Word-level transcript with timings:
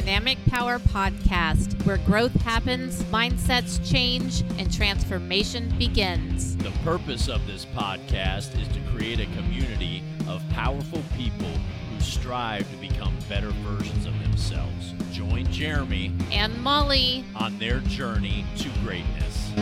Dynamic 0.00 0.38
Power 0.46 0.78
Podcast, 0.78 1.84
where 1.84 1.98
growth 1.98 2.32
happens, 2.40 3.02
mindsets 3.12 3.78
change, 3.86 4.40
and 4.58 4.72
transformation 4.72 5.68
begins. 5.78 6.56
The 6.56 6.70
purpose 6.82 7.28
of 7.28 7.46
this 7.46 7.66
podcast 7.66 8.58
is 8.58 8.66
to 8.68 8.80
create 8.90 9.20
a 9.20 9.26
community 9.36 10.02
of 10.26 10.42
powerful 10.52 11.02
people 11.18 11.50
who 11.92 12.00
strive 12.00 12.68
to 12.70 12.76
become 12.78 13.14
better 13.28 13.50
versions 13.50 14.06
of 14.06 14.18
themselves. 14.22 14.94
Join 15.12 15.44
Jeremy 15.52 16.14
And 16.32 16.58
Molly, 16.62 17.26
on 17.36 17.58
their 17.58 17.80
journey 17.80 18.46
to 18.56 18.70
greatness. 18.82 19.52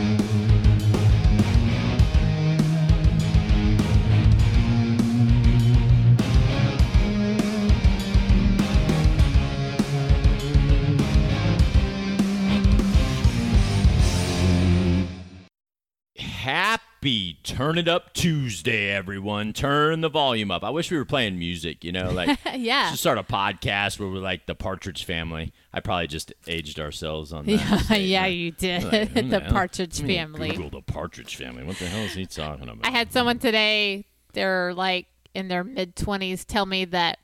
Turn 17.59 17.77
It 17.77 17.89
Up 17.89 18.13
Tuesday, 18.13 18.89
everyone. 18.89 19.51
Turn 19.51 19.99
the 19.99 20.07
volume 20.07 20.49
up. 20.49 20.63
I 20.63 20.69
wish 20.69 20.89
we 20.89 20.95
were 20.95 21.03
playing 21.03 21.37
music, 21.37 21.83
you 21.83 21.91
know, 21.91 22.09
like 22.09 22.39
yeah. 22.55 22.91
just 22.91 23.01
start 23.01 23.17
a 23.17 23.23
podcast 23.23 23.99
where 23.99 24.07
we're 24.07 24.19
like 24.19 24.45
the 24.45 24.55
Partridge 24.55 25.03
Family. 25.03 25.51
I 25.73 25.81
probably 25.81 26.07
just 26.07 26.31
aged 26.47 26.79
ourselves 26.79 27.33
on 27.33 27.45
that. 27.47 27.89
Yeah, 27.89 27.95
yeah, 27.97 28.25
you 28.27 28.51
did. 28.51 28.85
Like, 28.85 29.13
the 29.29 29.41
hell- 29.41 29.51
Partridge 29.51 29.99
Family. 29.99 30.51
Google 30.51 30.69
the 30.69 30.81
Partridge 30.81 31.35
Family. 31.35 31.65
What 31.65 31.75
the 31.79 31.87
hell 31.87 32.05
is 32.05 32.13
he 32.13 32.25
talking 32.25 32.69
about? 32.69 32.87
I 32.87 32.91
had 32.91 33.11
someone 33.11 33.39
today, 33.39 34.05
they're 34.31 34.73
like 34.73 35.07
in 35.33 35.49
their 35.49 35.65
mid 35.65 35.97
20s, 35.97 36.45
tell 36.45 36.65
me 36.65 36.85
that 36.85 37.19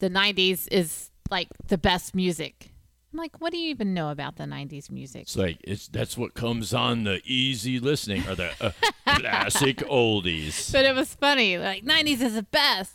the 0.00 0.10
90s 0.10 0.66
is 0.72 1.10
like 1.30 1.46
the 1.68 1.78
best 1.78 2.16
music. 2.16 2.71
I'm 3.12 3.18
like, 3.18 3.40
what 3.40 3.52
do 3.52 3.58
you 3.58 3.68
even 3.70 3.92
know 3.92 4.10
about 4.10 4.36
the 4.36 4.44
90s 4.44 4.90
music? 4.90 5.22
It's 5.22 5.36
like 5.36 5.58
it's 5.62 5.86
that's 5.88 6.16
what 6.16 6.32
comes 6.34 6.72
on 6.72 7.04
the 7.04 7.20
easy 7.24 7.78
listening 7.78 8.26
or 8.26 8.34
the 8.34 8.50
uh, 8.60 8.70
classic 9.06 9.78
oldies. 9.78 10.72
But 10.72 10.86
it 10.86 10.94
was 10.94 11.14
funny. 11.14 11.58
Like, 11.58 11.84
90s 11.84 12.20
is 12.22 12.34
the 12.34 12.42
best. 12.44 12.94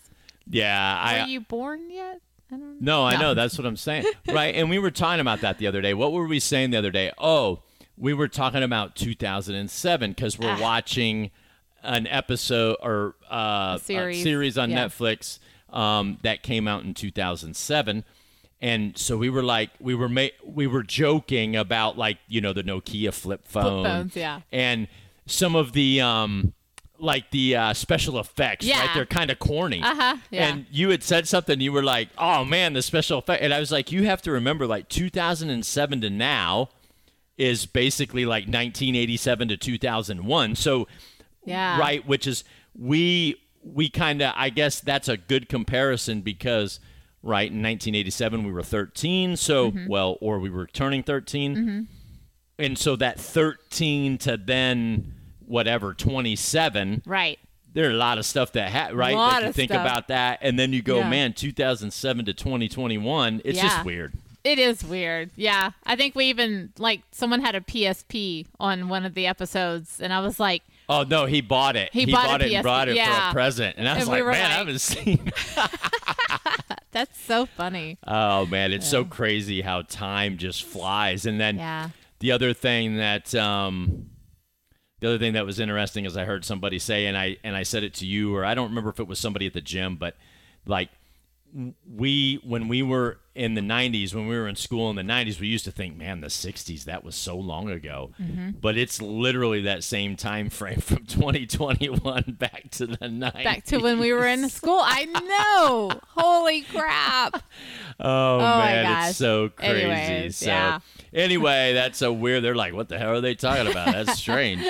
Yeah, 0.49 0.99
I 1.01 1.21
Were 1.21 1.27
you 1.27 1.41
born 1.41 1.91
yet? 1.91 2.21
I 2.51 2.55
don't 2.57 2.81
No, 2.81 3.05
I 3.05 3.17
know. 3.17 3.33
That's 3.33 3.57
what 3.57 3.67
I'm 3.67 3.75
saying. 3.75 4.05
right. 4.27 4.55
And 4.55 4.69
we 4.69 4.79
were 4.79 4.89
talking 4.91 5.19
about 5.19 5.41
that 5.41 5.57
the 5.59 5.67
other 5.67 5.81
day. 5.81 5.93
What 5.93 6.13
were 6.13 6.25
we 6.25 6.39
saying 6.39 6.71
the 6.71 6.77
other 6.77 6.91
day? 6.91 7.11
Oh, 7.17 7.59
we 7.97 8.13
were 8.13 8.27
talking 8.29 8.63
about 8.63 8.95
2007 8.95 10.11
because 10.11 10.39
we're 10.39 10.49
Ah. 10.51 10.59
watching 10.61 11.31
an 11.83 12.07
episode 12.07 12.77
or 12.81 13.15
uh, 13.29 13.75
A 13.75 13.79
series. 13.83 14.19
a 14.19 14.23
series 14.23 14.57
on 14.57 14.71
Yeah. 14.71 14.85
Netflix 14.85 15.39
um, 15.69 16.17
that 16.23 16.41
came 16.43 16.67
out 16.67 16.83
in 16.85 16.93
2007. 16.93 18.03
And 18.59 18.97
so 18.97 19.17
we 19.17 19.29
were 19.29 19.43
like, 19.43 19.69
we 19.79 19.93
were 19.93 20.09
ma- 20.09 20.27
we 20.43 20.65
were 20.65 20.83
joking 20.83 21.55
about 21.55 21.97
like 21.97 22.17
you 22.27 22.41
know 22.41 22.53
the 22.53 22.63
Nokia 22.63 23.13
flip 23.13 23.47
phone, 23.47 23.83
phones, 23.85 24.15
yeah. 24.15 24.41
and 24.51 24.87
some 25.27 25.55
of 25.55 25.73
the 25.73 26.01
um 26.01 26.53
like 26.99 27.29
the 27.29 27.55
uh, 27.55 27.73
special 27.73 28.19
effects, 28.19 28.65
right? 28.65 28.73
Yeah. 28.75 28.93
They're 28.95 29.05
kind 29.05 29.29
of 29.29 29.37
corny. 29.37 29.83
Uh-huh, 29.83 30.17
yeah. 30.31 30.47
And 30.47 30.65
you 30.71 30.89
had 30.89 31.03
said 31.03 31.27
something. 31.27 31.61
You 31.61 31.71
were 31.71 31.83
like, 31.83 32.09
"Oh 32.17 32.43
man, 32.43 32.73
the 32.73 32.81
special 32.81 33.19
effect," 33.19 33.43
and 33.43 33.53
I 33.53 33.59
was 33.59 33.71
like, 33.71 33.91
"You 33.91 34.05
have 34.05 34.21
to 34.23 34.31
remember, 34.31 34.65
like 34.65 34.89
2007 34.89 36.01
to 36.01 36.09
now 36.09 36.69
is 37.37 37.67
basically 37.67 38.25
like 38.25 38.45
1987 38.45 39.49
to 39.49 39.57
2001." 39.57 40.55
So, 40.55 40.87
Yeah. 41.45 41.77
right, 41.79 42.05
which 42.07 42.25
is 42.25 42.43
we 42.75 43.35
we 43.63 43.89
kind 43.89 44.21
of 44.23 44.33
I 44.35 44.49
guess 44.49 44.79
that's 44.79 45.07
a 45.07 45.17
good 45.17 45.47
comparison 45.49 46.21
because 46.21 46.79
right 47.27 47.51
in 47.51 47.61
1987 47.61 48.43
we 48.45 48.51
were 48.51 48.63
13, 48.63 49.35
so 49.35 49.71
Mm-hmm. 49.71 49.87
well, 49.87 50.17
or 50.21 50.39
we 50.39 50.49
were 50.49 50.65
turning 50.67 51.03
13, 51.03 51.87
and 52.57 52.77
so 52.77 52.95
that 52.95 53.19
13 53.19 54.17
to 54.19 54.37
then 54.37 55.13
whatever 55.45 55.93
27 55.93 57.03
Right. 57.05 57.37
there 57.73 57.87
are 57.87 57.91
a 57.91 57.95
lot 57.97 58.17
of 58.17 58.25
stuff 58.25 58.51
that 58.53 58.71
ha- 58.71 58.89
right 58.93 59.15
like 59.15 59.43
you 59.45 59.51
think 59.53 59.71
stuff. 59.71 59.81
about 59.81 60.07
that 60.09 60.39
and 60.41 60.57
then 60.59 60.73
you 60.73 60.81
go 60.81 60.97
Yeah. 60.99 61.09
man 61.09 61.33
2007 61.33 62.25
to 62.25 62.33
2021 62.33 63.41
it's 63.45 63.57
Yeah. 63.57 63.63
just 63.63 63.85
weird 63.85 64.13
It 64.43 64.59
is 64.59 64.83
weird. 64.83 65.31
Yeah. 65.35 65.71
I 65.85 65.97
think 65.97 66.15
we 66.15 66.25
even, 66.25 66.71
like, 66.77 67.01
someone 67.11 67.41
had 67.41 67.53
a 67.55 67.59
PSP 67.59 68.45
on 68.61 68.87
one 68.87 69.03
of 69.05 69.13
the 69.13 69.27
episodes, 69.27 69.99
and 69.99 70.13
I 70.13 70.21
was 70.21 70.39
like, 70.39 70.63
oh 70.89 71.03
no 71.03 71.25
he 71.25 71.41
bought 71.41 71.75
it 71.75 71.89
He 71.91 72.05
bought 72.05 72.41
a 72.41 72.45
it 72.45 72.53
and 72.53 72.59
PSP, 72.59 72.61
brought 72.63 72.87
it 72.87 72.97
for 72.97 73.11
a 73.29 73.31
present 73.33 73.75
and 73.77 73.89
i 73.89 73.93
was 73.95 74.03
And 74.03 74.11
like 74.11 74.23
were 74.23 74.31
man 74.31 74.45
i 74.51 74.53
haven't 74.55 74.79
seen 74.79 75.31
that's 76.91 77.19
so 77.19 77.45
funny. 77.45 77.97
oh 78.07 78.45
man 78.47 78.71
it's 78.71 78.87
so 78.87 79.03
crazy 79.05 79.61
how 79.61 79.81
time 79.83 80.37
just 80.37 80.63
flies 80.63 81.25
and 81.25 81.39
then 81.39 81.57
Yeah. 81.57 81.89
the 82.19 82.31
other 82.31 82.53
thing 82.53 82.97
that 82.97 83.33
um 83.35 84.09
the 84.99 85.07
other 85.09 85.19
thing 85.19 85.33
that 85.33 85.45
was 85.45 85.59
interesting 85.59 86.05
is 86.05 86.17
I 86.17 86.25
heard 86.25 86.43
somebody 86.43 86.79
say, 86.79 87.05
and 87.05 87.15
I 87.15 87.37
and 87.43 87.55
I 87.55 87.61
said 87.61 87.83
it 87.83 87.93
to 87.95 88.05
you, 88.07 88.35
or 88.35 88.43
I 88.43 88.55
don't 88.55 88.69
remember 88.69 88.89
if 88.89 88.99
it 88.99 89.07
was 89.07 89.19
somebody 89.19 89.45
at 89.45 89.53
the 89.53 89.61
gym, 89.61 89.95
but 89.95 90.15
like 90.65 90.89
we 91.85 92.39
when 92.43 92.67
we 92.67 92.83
were 92.83 93.19
in 93.33 93.53
the 93.53 93.61
90s 93.61 94.13
when 94.13 94.27
we 94.27 94.35
were 94.35 94.47
in 94.47 94.55
school 94.55 94.89
in 94.89 94.95
the 94.95 95.01
90s 95.01 95.39
we 95.39 95.47
used 95.47 95.63
to 95.63 95.71
think 95.71 95.95
man 95.95 96.21
the 96.21 96.27
60s 96.27 96.83
that 96.83 97.03
was 97.03 97.15
so 97.15 97.37
long 97.37 97.69
ago 97.69 98.11
mm-hmm. 98.19 98.49
but 98.59 98.77
it's 98.77 99.01
literally 99.01 99.61
that 99.61 99.83
same 99.83 100.15
time 100.15 100.49
frame 100.49 100.79
from 100.79 101.05
2021 101.05 102.35
back 102.39 102.69
to 102.71 102.87
the 102.87 102.97
90s 102.97 103.43
Back 103.43 103.63
to 103.65 103.77
when 103.77 103.99
we 103.99 104.11
were 104.11 104.25
in 104.25 104.49
school. 104.49 104.79
I 104.83 105.05
know. 105.05 105.91
Holy 106.09 106.61
crap. 106.61 107.43
Oh, 107.99 108.35
oh, 108.35 108.39
my 108.39 108.73
man 108.73 109.09
it's 109.09 109.17
so 109.17 109.49
crazy 109.49 109.81
Anyways, 109.81 110.37
so 110.37 110.45
yeah. 110.45 110.79
anyway 111.13 111.73
that's 111.73 111.97
so 111.97 112.13
weird 112.13 112.43
they're 112.43 112.53
like 112.53 112.73
what 112.73 112.89
the 112.89 112.99
hell 112.99 113.13
are 113.13 113.21
they 113.21 113.33
talking 113.33 113.65
about 113.65 113.91
that's 113.91 114.19
strange 114.19 114.63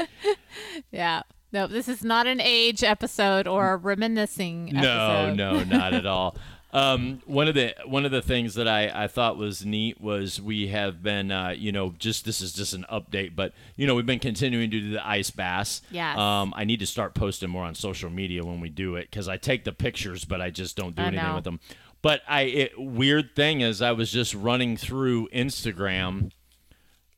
Yeah. 0.92 1.24
No, 1.52 1.68
this 1.68 1.90
is 1.90 2.06
not 2.06 2.26
an 2.26 2.40
age 2.40 2.84
episode 2.84 3.48
or 3.48 3.74
a 3.74 3.76
reminiscing 3.76 4.72
No, 4.74 5.34
no, 5.34 5.64
not 5.64 5.94
at 5.94 6.06
all. 6.06 6.38
Um, 6.74 7.22
one 7.26 7.48
of 7.48 7.56
the 7.56 7.74
one 7.86 8.04
of 8.06 8.12
the 8.12 8.22
things 8.22 8.56
that 8.56 8.68
I, 8.68 9.04
I 9.04 9.08
thought 9.08 9.38
was 9.38 9.66
neat 9.66 10.02
was 10.02 10.42
we 10.42 10.68
have 10.68 11.02
been 11.02 11.32
uh, 11.32 11.50
you 11.50 11.72
know 11.72 11.94
just 11.98 12.26
this 12.26 12.42
is 12.42 12.52
just 12.52 12.74
an 12.74 12.86
update, 12.92 13.36
but 13.36 13.54
you 13.78 13.88
know 13.88 13.96
we've 13.96 14.06
been 14.06 14.20
continuing 14.20 14.70
to 14.72 14.80
do 14.82 14.92
the 14.92 15.08
ice 15.08 15.30
baths. 15.30 15.82
Yes. 15.92 16.18
Um, 16.18 16.54
I 16.58 16.66
need 16.66 16.80
to 16.80 16.86
start 16.86 17.14
posting 17.14 17.50
more 17.50 17.64
on 17.64 17.74
social 17.74 18.10
media 18.10 18.44
when 18.44 18.60
we 18.60 18.70
do 18.70 18.96
it 18.96 19.10
because 19.10 19.30
I 19.30 19.38
take 19.38 19.64
the 19.64 19.72
pictures, 19.72 20.26
but 20.26 20.42
I 20.42 20.50
just 20.50 20.76
don't 20.76 20.96
do 20.96 21.04
I 21.04 21.08
anything 21.08 21.26
know. 21.26 21.36
with 21.36 21.46
them. 21.46 21.60
But 22.02 22.22
I 22.28 22.42
it, 22.42 22.74
weird 22.78 23.36
thing 23.36 23.62
is 23.62 23.82
I 23.82 23.94
was 23.94 24.12
just 24.12 24.34
running 24.34 24.76
through 24.76 25.30
Instagram 25.30 26.32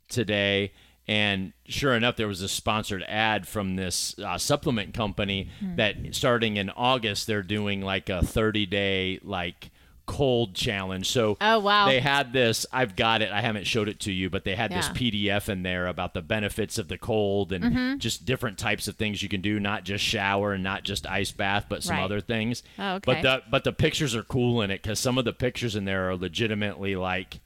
today 0.09 0.73
and 1.09 1.53
sure 1.67 1.95
enough 1.95 2.15
there 2.17 2.27
was 2.27 2.41
a 2.43 2.47
sponsored 2.47 3.03
ad 3.07 3.47
from 3.47 3.75
this 3.75 4.17
uh, 4.19 4.37
supplement 4.37 4.93
company 4.93 5.49
Hmm. 5.59 5.75
that 5.75 5.95
starting 6.11 6.57
in 6.57 6.69
august 6.69 7.25
they're 7.27 7.41
doing 7.41 7.81
like 7.81 8.09
a 8.09 8.23
30 8.23 8.65
day 8.67 9.19
like 9.23 9.71
cold 10.05 10.55
challenge 10.55 11.07
so 11.07 11.37
Oh, 11.39 11.59
wow. 11.59 11.85
they 11.87 11.99
had 11.99 12.33
this 12.33 12.65
i've 12.73 12.95
got 12.95 13.21
it 13.21 13.31
i 13.31 13.41
haven't 13.41 13.67
showed 13.67 13.87
it 13.87 13.99
to 14.01 14.11
you 14.11 14.27
but 14.29 14.43
they 14.43 14.55
had 14.55 14.71
this 14.71 14.89
pdf 14.89 15.49
in 15.49 15.61
there 15.61 15.85
about 15.85 16.15
the 16.15 16.21
benefits 16.23 16.77
of 16.79 16.87
the 16.87 16.97
cold 16.97 17.51
and 17.53 17.63
Mm-hmm. 17.63 17.97
just 17.99 18.25
different 18.25 18.57
types 18.57 18.87
of 18.87 18.95
things 18.95 19.21
you 19.21 19.29
can 19.29 19.41
do 19.41 19.59
not 19.59 19.83
just 19.83 20.03
shower 20.03 20.53
and 20.53 20.63
not 20.63 20.83
just 20.83 21.05
ice 21.05 21.31
bath 21.31 21.65
but 21.69 21.83
some 21.83 21.97
Right. 21.97 22.03
other 22.03 22.21
things 22.21 22.63
Oh, 22.79 22.95
okay. 22.95 23.03
but 23.05 23.21
the 23.21 23.43
but 23.51 23.63
the 23.63 23.73
pictures 23.73 24.15
are 24.15 24.23
cool 24.23 24.61
in 24.63 24.71
it 24.71 24.81
because 24.81 24.99
some 24.99 25.17
of 25.19 25.25
the 25.25 25.33
pictures 25.33 25.75
in 25.75 25.85
there 25.85 26.09
are 26.09 26.15
legitimately 26.15 26.95
like 26.95 27.39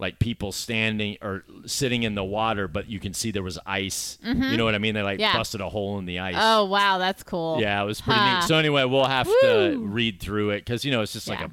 like 0.00 0.18
people 0.18 0.50
standing 0.50 1.18
or 1.22 1.44
sitting 1.66 2.02
in 2.04 2.14
the 2.14 2.24
water, 2.24 2.66
but 2.68 2.88
you 2.88 2.98
can 2.98 3.12
see 3.14 3.30
there 3.30 3.42
was 3.42 3.58
ice. 3.66 4.18
You 4.24 4.56
know 4.56 4.64
what 4.64 4.74
I 4.74 4.78
mean? 4.78 4.94
They 4.94 5.02
like 5.02 5.14
Mm-hmm. 5.18 5.20
Yeah. 5.22 5.36
busted 5.36 5.60
a 5.60 5.68
hole 5.68 5.98
in 5.98 6.06
the 6.06 6.18
ice. 6.20 6.34
Oh, 6.38 6.64
wow. 6.64 6.98
That's 6.98 7.22
cool. 7.22 7.58
yeah, 7.60 7.82
it 7.82 7.86
was 7.86 8.00
pretty 8.00 8.18
Huh. 8.20 8.40
neat. 8.40 8.44
So 8.48 8.56
anyway, 8.56 8.84
we'll 8.84 9.04
have 9.04 9.26
to 9.42 9.78
read 9.84 10.20
through 10.20 10.50
it 10.50 10.60
because 10.64 10.84
you 10.84 10.90
know 10.90 11.02
it's 11.02 11.12
just 11.12 11.28
like 11.28 11.40
Yeah. 11.40 11.46
a, 11.46 11.50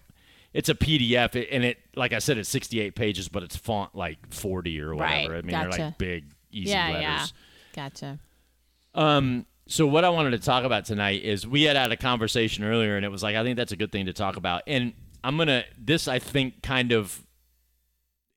it's 0.53 0.69
a 0.69 0.75
PDF 0.75 1.35
and 1.53 1.63
it 1.65 1.77
like 1.95 2.13
I 2.13 2.19
said 2.19 2.37
it's 2.37 2.49
68 2.49 2.95
pages, 2.95 3.27
but 3.27 3.43
it's 3.43 3.55
font 3.57 3.93
like 3.95 4.17
40 4.33 4.79
or 4.81 4.95
whatever. 4.95 5.33
Right, 5.33 5.37
I 5.39 5.41
mean 5.41 5.59
they're 5.59 5.69
like 5.69 5.97
big 5.97 6.25
easy 6.51 6.69
Yeah, 6.71 6.87
letters. 6.87 7.01
yeah. 7.03 7.25
Gotcha. 7.75 8.19
Um, 8.95 9.45
so 9.67 9.85
what 9.85 10.05
I 10.05 10.09
wanted 10.09 10.31
to 10.31 10.39
talk 10.39 10.63
about 10.63 10.85
tonight 10.85 11.23
is 11.23 11.45
we 11.45 11.63
had 11.63 11.75
had 11.75 11.91
a 11.91 11.97
conversation 11.97 12.63
earlier, 12.63 12.95
and 12.95 13.05
it 13.05 13.09
was 13.09 13.21
like 13.21 13.35
I 13.35 13.43
think 13.43 13.57
that's 13.57 13.71
a 13.73 13.75
good 13.75 13.91
thing 13.91 14.05
to 14.05 14.13
talk 14.13 14.37
about. 14.37 14.63
And 14.65 14.93
I'm 15.23 15.37
gonna 15.37 15.65
this 15.77 16.07
I 16.07 16.19
think 16.19 16.61
kind 16.63 16.91
of 16.93 17.21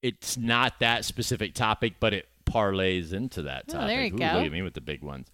it's 0.02 0.36
not 0.36 0.80
that 0.80 1.04
specific 1.04 1.54
topic, 1.54 1.94
but 2.00 2.14
it 2.14 2.28
parlays 2.44 3.12
into 3.12 3.42
that 3.42 3.68
topic. 3.68 3.74
Oh, 3.74 3.80
topic. 3.80 3.88
there 3.88 4.04
you 4.04 4.14
Ooh, 4.14 4.18
go. 4.18 4.38
Look 4.38 4.46
at 4.46 4.52
me 4.52 4.62
with 4.62 4.74
the 4.74 4.80
big 4.80 5.02
ones. 5.02 5.28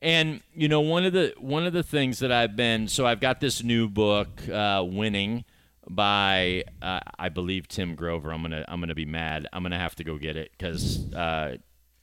And 0.00 0.42
you 0.54 0.68
know 0.68 0.80
one 0.80 1.04
of 1.04 1.12
the 1.12 1.34
one 1.38 1.66
of 1.66 1.72
the 1.72 1.82
things 1.82 2.20
that 2.20 2.30
I've 2.30 2.54
been 2.54 2.86
so 2.86 3.04
I've 3.04 3.20
got 3.20 3.40
this 3.40 3.64
new 3.64 3.88
book, 3.88 4.48
uh, 4.48 4.84
Winning, 4.86 5.44
by 5.88 6.64
uh, 6.80 7.00
I 7.18 7.28
believe 7.30 7.66
Tim 7.66 7.96
Grover. 7.96 8.32
I'm 8.32 8.42
gonna 8.42 8.64
I'm 8.68 8.80
gonna 8.80 8.94
be 8.94 9.06
mad. 9.06 9.48
I'm 9.52 9.62
gonna 9.62 9.78
have 9.78 9.96
to 9.96 10.04
go 10.04 10.16
get 10.16 10.36
it 10.36 10.52
because 10.52 11.12
uh, 11.12 11.56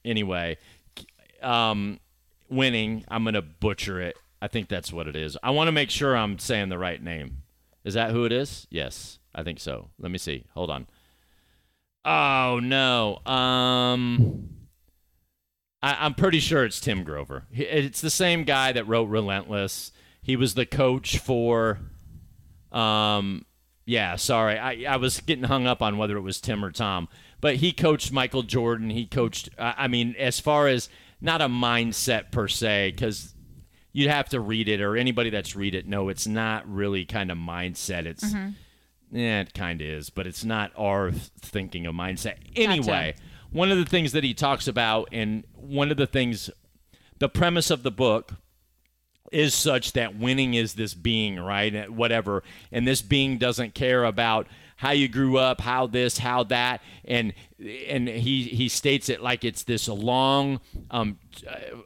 anyway, 0.04 0.58
um, 1.42 2.00
winning. 2.50 3.06
I'm 3.08 3.24
gonna 3.24 3.42
butcher 3.42 4.02
it. 4.02 4.18
I 4.42 4.50
think 4.50 4.68
that's 4.68 4.92
what 4.92 5.08
it 5.08 5.16
is. 5.16 5.38
I 5.42 5.52
want 5.52 5.70
to 5.70 5.72
make 5.72 5.90
sure 5.90 6.18
I'm 6.18 6.38
saying 6.38 6.70
the 6.70 6.78
right 6.78 7.02
name. 7.02 7.44
Is 7.86 7.94
that 7.94 8.12
who 8.12 8.26
it 8.26 8.32
is? 8.32 8.68
Yes. 8.70 9.20
I 9.34 9.44
think 9.44 9.60
so. 9.60 9.90
Let 10.00 10.12
me 10.12 10.18
see. 10.18 10.46
Hold 10.54 10.70
on. 10.70 10.88
Oh 12.06 12.60
no. 12.62 13.20
Um 13.26 14.50
I, 15.82 16.06
am 16.06 16.16
pretty 16.16 16.40
sure 16.40 16.66
it's 16.66 16.80
Tim 16.80 17.04
Grover. 17.04 17.46
It's 17.52 18.02
the 18.02 18.10
same 18.10 18.44
guy 18.44 18.72
that 18.72 18.88
wrote 18.88 19.06
Relentless. 19.06 19.92
He 20.22 20.36
was 20.36 20.54
the 20.54 20.66
coach 20.66 21.18
for 21.18 21.80
um 22.72 23.46
yeah, 23.88 24.16
sorry. 24.16 24.58
I, 24.58 24.94
I 24.94 24.98
was 24.98 25.20
getting 25.20 25.44
hung 25.44 25.68
up 25.68 25.82
on 25.82 25.98
whether 25.98 26.18
it 26.18 26.22
was 26.22 26.42
Tim 26.42 26.66
or 26.66 26.72
Tom. 26.72 27.08
But 27.40 27.58
he 27.58 27.72
coached 27.72 28.12
Michael 28.12 28.42
Jordan. 28.44 28.90
He 28.90 29.06
coached 29.06 29.50
I 29.58 29.88
mean, 29.88 30.16
as 30.18 30.40
far 30.40 30.68
as 30.68 30.90
not 31.22 31.42
a 31.42 31.48
mindset 31.48 32.32
per 32.32 32.48
se, 32.48 32.92
because 32.92 33.34
you'd 33.92 34.10
have 34.10 34.30
to 34.30 34.40
read 34.40 34.68
it, 34.68 34.82
or 34.82 34.98
anybody 34.98 35.30
that's 35.30 35.56
read 35.56 35.74
it, 35.74 35.88
no, 35.88 36.10
it's 36.10 36.28
not 36.28 36.70
really 36.70 37.06
kind 37.06 37.32
of 37.32 37.38
mindset. 37.38 38.06
It's 38.06 38.26
mm-hmm. 38.26 38.50
Yeah, 39.12 39.42
it 39.42 39.54
kind 39.54 39.82
of 39.82 39.88
is, 39.88 40.10
but 40.10 40.28
it's 40.28 40.44
not 40.44 40.72
our 40.78 41.12
thinking 41.12 41.86
of 41.86 41.96
mindset. 41.96 42.36
Anyway, 42.56 43.14
gotcha. 43.16 43.24
one 43.52 43.72
of 43.72 43.78
the 43.78 43.86
things 43.86 44.12
that 44.12 44.24
he 44.24 44.34
talks 44.34 44.68
about, 44.68 45.10
and 45.12 45.44
one 45.54 45.92
of 45.92 45.98
the 45.98 46.08
things, 46.08 46.50
the 47.20 47.30
premise 47.30 47.70
of 47.70 47.84
the 47.84 47.92
book 47.92 48.34
is 49.32 49.54
such 49.54 49.94
that 49.94 50.18
winning 50.18 50.54
is 50.54 50.76
this 50.76 50.94
being, 50.94 51.40
right? 51.40 51.74
Eh, 51.74 51.86
whatever. 51.88 52.44
And 52.72 52.88
this 52.88 53.02
being 53.02 53.38
doesn't 53.38 53.74
care 53.74 54.04
about 54.04 54.48
how 54.78 54.92
you 54.92 55.08
grew 55.08 55.38
up, 55.38 55.62
how 55.62 55.88
this, 55.88 56.18
how 56.18 56.44
that, 56.44 56.82
and 57.06 57.34
and 57.60 58.08
he 58.10 58.44
he 58.44 58.68
states 58.68 59.08
it 59.08 59.22
like 59.22 59.46
it's 59.46 59.64
this 59.64 59.88
long. 59.88 60.60
Um, 60.92 61.18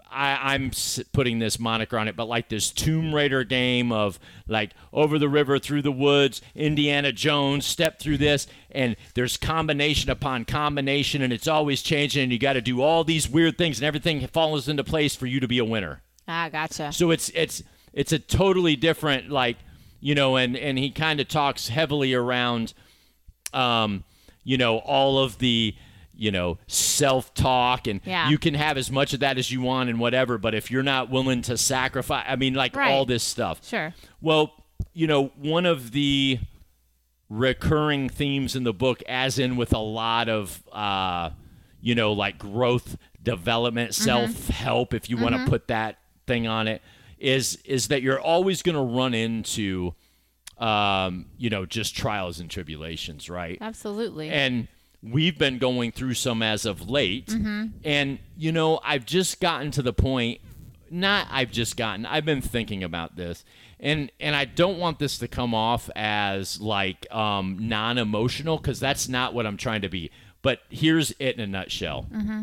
I, 0.10 0.54
I'm 0.54 0.72
putting 1.14 1.40
this 1.40 1.60
moniker 1.60 1.98
on 1.98 2.08
it, 2.08 2.16
but 2.16 2.26
like 2.26 2.50
this 2.50 2.72
Tomb 2.72 3.14
Raider 3.14 3.44
game 3.44 3.92
of 3.92 4.20
like 4.48 4.72
over 4.92 5.20
the 5.20 5.30
river, 5.30 5.60
through 5.60 5.84
the 5.84 5.92
woods, 5.92 6.42
Indiana 6.56 7.12
Jones, 7.12 7.66
step 7.66 8.00
through 8.00 8.18
this, 8.18 8.48
and 8.72 8.96
there's 9.14 9.38
combination 9.38 10.10
upon 10.10 10.46
combination, 10.46 11.22
and 11.22 11.32
it's 11.32 11.48
always 11.48 11.82
changing, 11.84 12.24
and 12.24 12.32
you 12.32 12.40
got 12.40 12.54
to 12.54 12.62
do 12.62 12.82
all 12.82 13.04
these 13.04 13.30
weird 13.30 13.58
things, 13.58 13.78
and 13.80 13.86
everything 13.86 14.26
falls 14.28 14.68
into 14.68 14.84
place 14.84 15.16
for 15.16 15.28
you 15.28 15.40
to 15.40 15.48
be 15.48 15.60
a 15.60 15.66
winner. 15.66 16.02
Ah, 16.28 16.50
gotcha. 16.50 16.92
So 16.92 17.12
it's 17.12 17.30
it's 17.30 17.62
it's 17.94 18.12
a 18.12 18.20
totally 18.20 18.76
different 18.76 19.30
like 19.30 19.58
you 20.00 20.16
know, 20.16 20.36
and 20.36 20.56
and 20.58 20.78
he 20.78 20.92
kind 20.92 21.20
of 21.20 21.28
talks 21.28 21.70
heavily 21.70 22.14
around, 22.14 22.74
um, 23.54 24.04
you 24.44 24.58
know, 24.58 24.78
all 24.80 25.20
of 25.20 25.40
the 25.40 25.76
you 26.20 26.32
know 26.32 26.58
self-talk 26.68 27.88
and 27.88 28.02
yeah. 28.04 28.28
you 28.30 28.38
can 28.38 28.54
have 28.54 28.78
as 28.78 28.92
much 28.92 29.14
of 29.14 29.22
that 29.22 29.38
as 29.38 29.50
you 29.50 29.62
want 29.62 29.90
and 29.90 30.00
whatever 30.02 30.38
but 30.38 30.54
if 30.54 30.70
you're 30.70 30.84
not 30.84 31.10
willing 31.10 31.42
to 31.42 31.58
sacrifice 31.58 32.26
i 32.28 32.36
mean 32.36 32.54
like 32.54 32.76
right. 32.76 32.92
all 32.92 33.06
this 33.06 33.24
stuff 33.24 33.66
sure 33.66 33.94
well 34.20 34.52
you 34.92 35.08
know 35.08 35.28
one 35.38 35.66
of 35.66 35.92
the 35.92 36.38
recurring 37.30 38.10
themes 38.10 38.54
in 38.54 38.66
the 38.66 38.74
book 38.74 39.02
as 39.08 39.40
in 39.40 39.56
with 39.56 39.72
a 39.72 39.80
lot 39.80 40.28
of 40.28 40.62
uh 40.74 41.30
you 41.80 41.96
know 41.96 42.12
like 42.12 42.38
growth 42.38 42.98
development 43.24 43.92
mm-hmm. 43.92 44.04
self-help 44.04 44.94
if 44.94 45.10
you 45.10 45.16
mm-hmm. 45.16 45.24
want 45.24 45.36
to 45.38 45.50
put 45.50 45.68
that 45.68 46.00
thing 46.28 46.48
on 46.48 46.68
it 46.68 46.82
is 47.20 47.58
is 47.66 47.90
that 47.90 48.02
you're 48.02 48.20
always 48.20 48.62
going 48.62 48.76
to 48.76 48.82
run 48.82 49.14
into 49.14 49.94
um, 50.58 51.26
you 51.38 51.50
know 51.50 51.66
just 51.66 51.96
trials 51.96 52.40
and 52.40 52.50
tribulations 52.50 53.30
right? 53.30 53.58
Absolutely. 53.62 54.30
And 54.30 54.68
we've 55.02 55.38
been 55.38 55.58
going 55.58 55.92
through 55.92 56.14
some 56.14 56.42
as 56.42 56.66
of 56.66 56.90
late. 56.90 57.28
Mm-hmm. 57.28 57.68
and 57.86 58.20
you 58.38 58.52
know 58.52 58.80
i've 58.84 59.06
just 59.06 59.40
gotten 59.40 59.72
to 59.72 59.82
the 59.82 59.94
point 59.94 60.42
not 60.92 61.28
i've 61.32 61.52
just 61.52 61.78
gotten 61.78 62.06
i've 62.06 62.26
been 62.26 62.42
thinking 62.42 62.84
about 62.84 63.16
this. 63.16 63.46
And 63.80 64.12
and 64.20 64.36
i 64.36 64.44
don't 64.44 64.78
want 64.78 65.00
this 65.00 65.18
to 65.20 65.28
come 65.28 65.54
off 65.56 65.90
as 65.96 66.60
like 66.60 67.08
um, 67.14 67.58
non-emotional 67.62 68.58
because 68.58 68.80
that's 68.80 69.08
not 69.08 69.34
what 69.34 69.46
i'm 69.46 69.58
trying 69.58 69.82
to 69.82 69.90
be. 69.90 70.12
But 70.42 70.60
here's 70.70 71.12
it 71.20 71.36
in 71.36 71.42
a 71.42 71.48
nutshell. 71.48 72.08
Mm-hmm. 72.14 72.42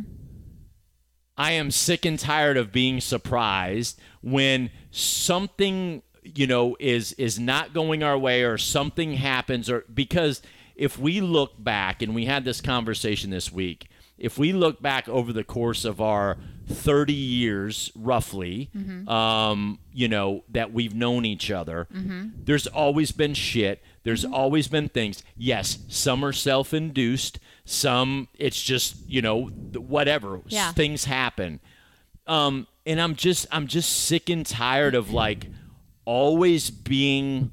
I 1.38 1.52
am 1.52 1.70
sick 1.70 2.04
and 2.04 2.18
tired 2.18 2.56
of 2.56 2.72
being 2.72 3.00
surprised 3.00 3.98
when 4.22 4.70
something 4.90 6.02
you 6.22 6.46
know 6.46 6.76
is 6.80 7.12
is 7.12 7.38
not 7.38 7.72
going 7.72 8.02
our 8.02 8.18
way 8.18 8.42
or 8.42 8.58
something 8.58 9.14
happens 9.14 9.70
or 9.70 9.84
because 9.92 10.42
if 10.74 10.98
we 10.98 11.20
look 11.20 11.52
back 11.62 12.02
and 12.02 12.14
we 12.14 12.24
had 12.24 12.44
this 12.44 12.60
conversation 12.60 13.30
this 13.30 13.52
week 13.52 13.88
if 14.18 14.38
we 14.38 14.52
look 14.52 14.80
back 14.80 15.08
over 15.08 15.32
the 15.32 15.44
course 15.44 15.84
of 15.84 16.00
our 16.00 16.38
30 16.68 17.12
years 17.12 17.92
roughly 17.94 18.70
mm-hmm. 18.76 19.08
um, 19.08 19.78
you 19.92 20.08
know 20.08 20.42
that 20.48 20.72
we've 20.72 20.94
known 20.94 21.24
each 21.24 21.50
other 21.50 21.86
mm-hmm. 21.94 22.28
there's 22.44 22.66
always 22.66 23.12
been 23.12 23.34
shit 23.34 23.82
there's 24.02 24.24
mm-hmm. 24.24 24.34
always 24.34 24.66
been 24.66 24.88
things 24.88 25.22
yes 25.36 25.78
some 25.88 26.24
are 26.24 26.32
self-induced 26.32 27.38
some 27.66 28.28
it's 28.38 28.62
just 28.62 28.96
you 29.08 29.20
know 29.20 29.46
whatever 29.46 30.40
yeah. 30.46 30.72
things 30.72 31.04
happen 31.04 31.60
um, 32.28 32.66
and 32.86 33.00
i'm 33.00 33.14
just 33.16 33.44
i'm 33.50 33.66
just 33.66 33.90
sick 34.04 34.30
and 34.30 34.46
tired 34.46 34.94
of 34.94 35.10
like 35.10 35.48
always 36.04 36.70
being 36.70 37.50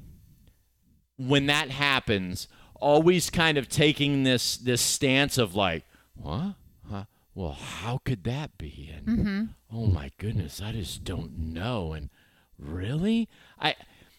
when 1.16 1.46
that 1.46 1.68
happens 1.68 2.46
always 2.76 3.28
kind 3.28 3.58
of 3.58 3.68
taking 3.68 4.22
this 4.22 4.56
this 4.56 4.80
stance 4.80 5.36
of 5.36 5.56
like 5.56 5.84
what 6.14 6.54
huh? 6.88 7.04
well 7.34 7.52
how 7.52 7.98
could 8.04 8.22
that 8.22 8.56
be 8.56 8.92
and 8.96 9.06
mm-hmm. 9.06 9.44
oh 9.72 9.86
my 9.86 10.12
goodness 10.18 10.62
i 10.62 10.70
just 10.70 11.02
don't 11.02 11.36
know 11.36 11.92
and 11.92 12.08
really 12.56 13.28
i 13.58 13.74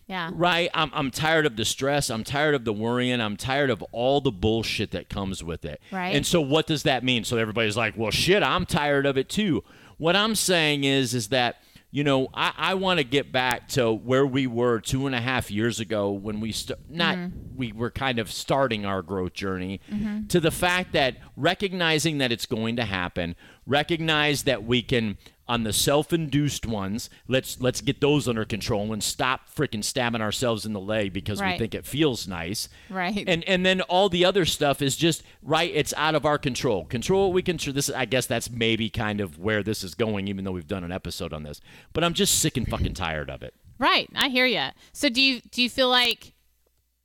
yeah. 0.07 0.29
Right. 0.33 0.69
I'm, 0.73 0.91
I'm 0.93 1.09
tired 1.11 1.45
of 1.45 1.55
the 1.55 1.65
stress. 1.65 2.09
I'm 2.09 2.23
tired 2.23 2.53
of 2.53 2.63
the 2.63 2.73
worrying. 2.73 3.19
I'm 3.19 3.37
tired 3.37 3.69
of 3.69 3.81
all 3.91 4.21
the 4.21 4.31
bullshit 4.31 4.91
that 4.91 5.09
comes 5.09 5.43
with 5.43 5.65
it. 5.65 5.81
Right. 5.91 6.15
And 6.15 6.25
so 6.25 6.41
what 6.41 6.67
does 6.67 6.83
that 6.83 7.03
mean? 7.03 7.23
So 7.23 7.37
everybody's 7.37 7.77
like, 7.77 7.97
well, 7.97 8.11
shit, 8.11 8.43
I'm 8.43 8.65
tired 8.65 9.05
of 9.05 9.17
it 9.17 9.29
too. 9.29 9.63
What 9.97 10.15
I'm 10.15 10.35
saying 10.35 10.83
is, 10.83 11.13
is 11.15 11.29
that, 11.29 11.57
you 11.89 12.03
know, 12.03 12.27
I, 12.33 12.51
I 12.57 12.73
want 12.73 12.99
to 12.99 13.03
get 13.03 13.31
back 13.31 13.69
to 13.69 13.91
where 13.91 14.27
we 14.27 14.45
were 14.47 14.79
two 14.79 15.07
and 15.07 15.15
a 15.15 15.21
half 15.21 15.49
years 15.49 15.79
ago 15.79 16.11
when 16.11 16.39
we 16.41 16.51
st- 16.51 16.77
not 16.89 17.15
mm-hmm. 17.17 17.55
we 17.55 17.71
were 17.71 17.89
kind 17.89 18.19
of 18.19 18.29
starting 18.31 18.85
our 18.85 19.01
growth 19.01 19.33
journey 19.33 19.79
mm-hmm. 19.89 20.27
to 20.27 20.41
the 20.41 20.51
fact 20.51 20.91
that 20.91 21.15
recognizing 21.37 22.17
that 22.17 22.33
it's 22.33 22.45
going 22.45 22.75
to 22.75 22.83
happen, 22.83 23.35
recognize 23.65 24.43
that 24.43 24.65
we 24.65 24.81
can 24.81 25.17
on 25.47 25.63
the 25.63 25.73
self-induced 25.73 26.65
ones 26.65 27.09
let's 27.27 27.59
let's 27.61 27.81
get 27.81 28.01
those 28.01 28.27
under 28.27 28.45
control 28.45 28.91
and 28.93 29.03
stop 29.03 29.49
freaking 29.53 29.83
stabbing 29.83 30.21
ourselves 30.21 30.65
in 30.65 30.73
the 30.73 30.79
leg 30.79 31.13
because 31.13 31.39
right. 31.39 31.53
we 31.53 31.59
think 31.59 31.75
it 31.75 31.85
feels 31.85 32.27
nice. 32.27 32.67
Right. 32.89 33.23
And 33.27 33.43
and 33.43 33.65
then 33.65 33.81
all 33.81 34.09
the 34.09 34.25
other 34.25 34.45
stuff 34.45 34.81
is 34.81 34.95
just 34.95 35.23
right 35.41 35.71
it's 35.73 35.93
out 35.97 36.15
of 36.15 36.25
our 36.25 36.37
control. 36.37 36.85
Control 36.85 37.27
what 37.27 37.33
we 37.33 37.41
can 37.41 37.57
this 37.57 37.89
i 37.89 38.05
guess 38.05 38.25
that's 38.25 38.49
maybe 38.49 38.89
kind 38.89 39.21
of 39.21 39.39
where 39.39 39.63
this 39.63 39.83
is 39.83 39.95
going 39.95 40.27
even 40.27 40.43
though 40.43 40.51
we've 40.51 40.67
done 40.67 40.83
an 40.83 40.91
episode 40.91 41.33
on 41.33 41.43
this. 41.43 41.61
But 41.93 42.03
i'm 42.03 42.13
just 42.13 42.39
sick 42.39 42.57
and 42.57 42.67
fucking 42.67 42.93
tired 42.93 43.29
of 43.29 43.43
it. 43.43 43.53
Right. 43.77 44.09
I 44.15 44.29
hear 44.29 44.45
you 44.45 44.69
so 44.93 45.09
do 45.09 45.21
you 45.21 45.41
do 45.51 45.61
you 45.61 45.69
feel 45.69 45.89
like 45.89 46.33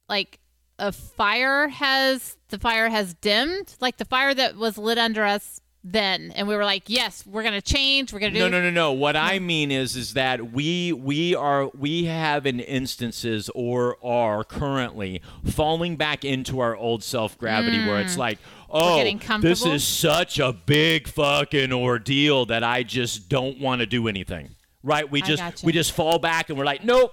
like 0.08 0.40
a 0.78 0.92
fire 0.92 1.68
has 1.68 2.36
the 2.48 2.58
fire 2.58 2.88
has 2.88 3.14
dimmed? 3.14 3.74
Like 3.80 3.98
the 3.98 4.04
fire 4.06 4.32
that 4.34 4.56
was 4.56 4.78
lit 4.78 4.98
under 4.98 5.24
us 5.24 5.60
then. 5.82 6.32
And 6.36 6.46
we 6.46 6.56
were 6.56 6.64
like 6.64 6.84
yes 6.88 7.24
we're 7.26 7.42
gonna 7.42 7.62
change 7.62 8.12
we're 8.12 8.18
gonna 8.18 8.32
do 8.32 8.40
no 8.40 8.48
no 8.48 8.62
no. 8.62 8.70
No 8.70 8.92
what 8.92 9.16
i 9.16 9.38
mean 9.38 9.70
is 9.70 9.96
is 9.96 10.12
that 10.14 10.52
we 10.52 10.92
we 10.92 11.34
are 11.34 11.68
we 11.68 12.04
have 12.04 12.44
in 12.44 12.60
instances 12.60 13.50
or 13.54 13.96
are 14.04 14.44
currently 14.44 15.22
falling 15.44 15.96
back 15.96 16.24
into 16.24 16.60
our 16.60 16.76
old 16.76 17.02
self-gravity 17.02 17.78
mm. 17.78 17.86
where 17.86 18.00
it's 18.00 18.16
mm. 18.16 18.18
like 18.18 18.38
oh 18.68 19.02
this 19.40 19.64
is 19.64 19.82
such 19.82 20.38
a 20.38 20.52
big 20.52 21.08
fucking 21.08 21.72
ordeal 21.72 22.44
that 22.44 22.62
i 22.62 22.82
just 22.82 23.28
don't 23.28 23.58
want 23.58 23.80
to 23.80 23.86
do 23.86 24.08
anything. 24.08 24.50
Right? 24.82 25.10
We 25.10 25.20
just 25.20 25.62
we 25.62 25.72
just 25.72 25.92
fall 25.92 26.18
back 26.18 26.48
and 26.48 26.58
we're 26.58 26.64
like 26.64 26.84
nope. 26.84 27.12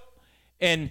And 0.60 0.90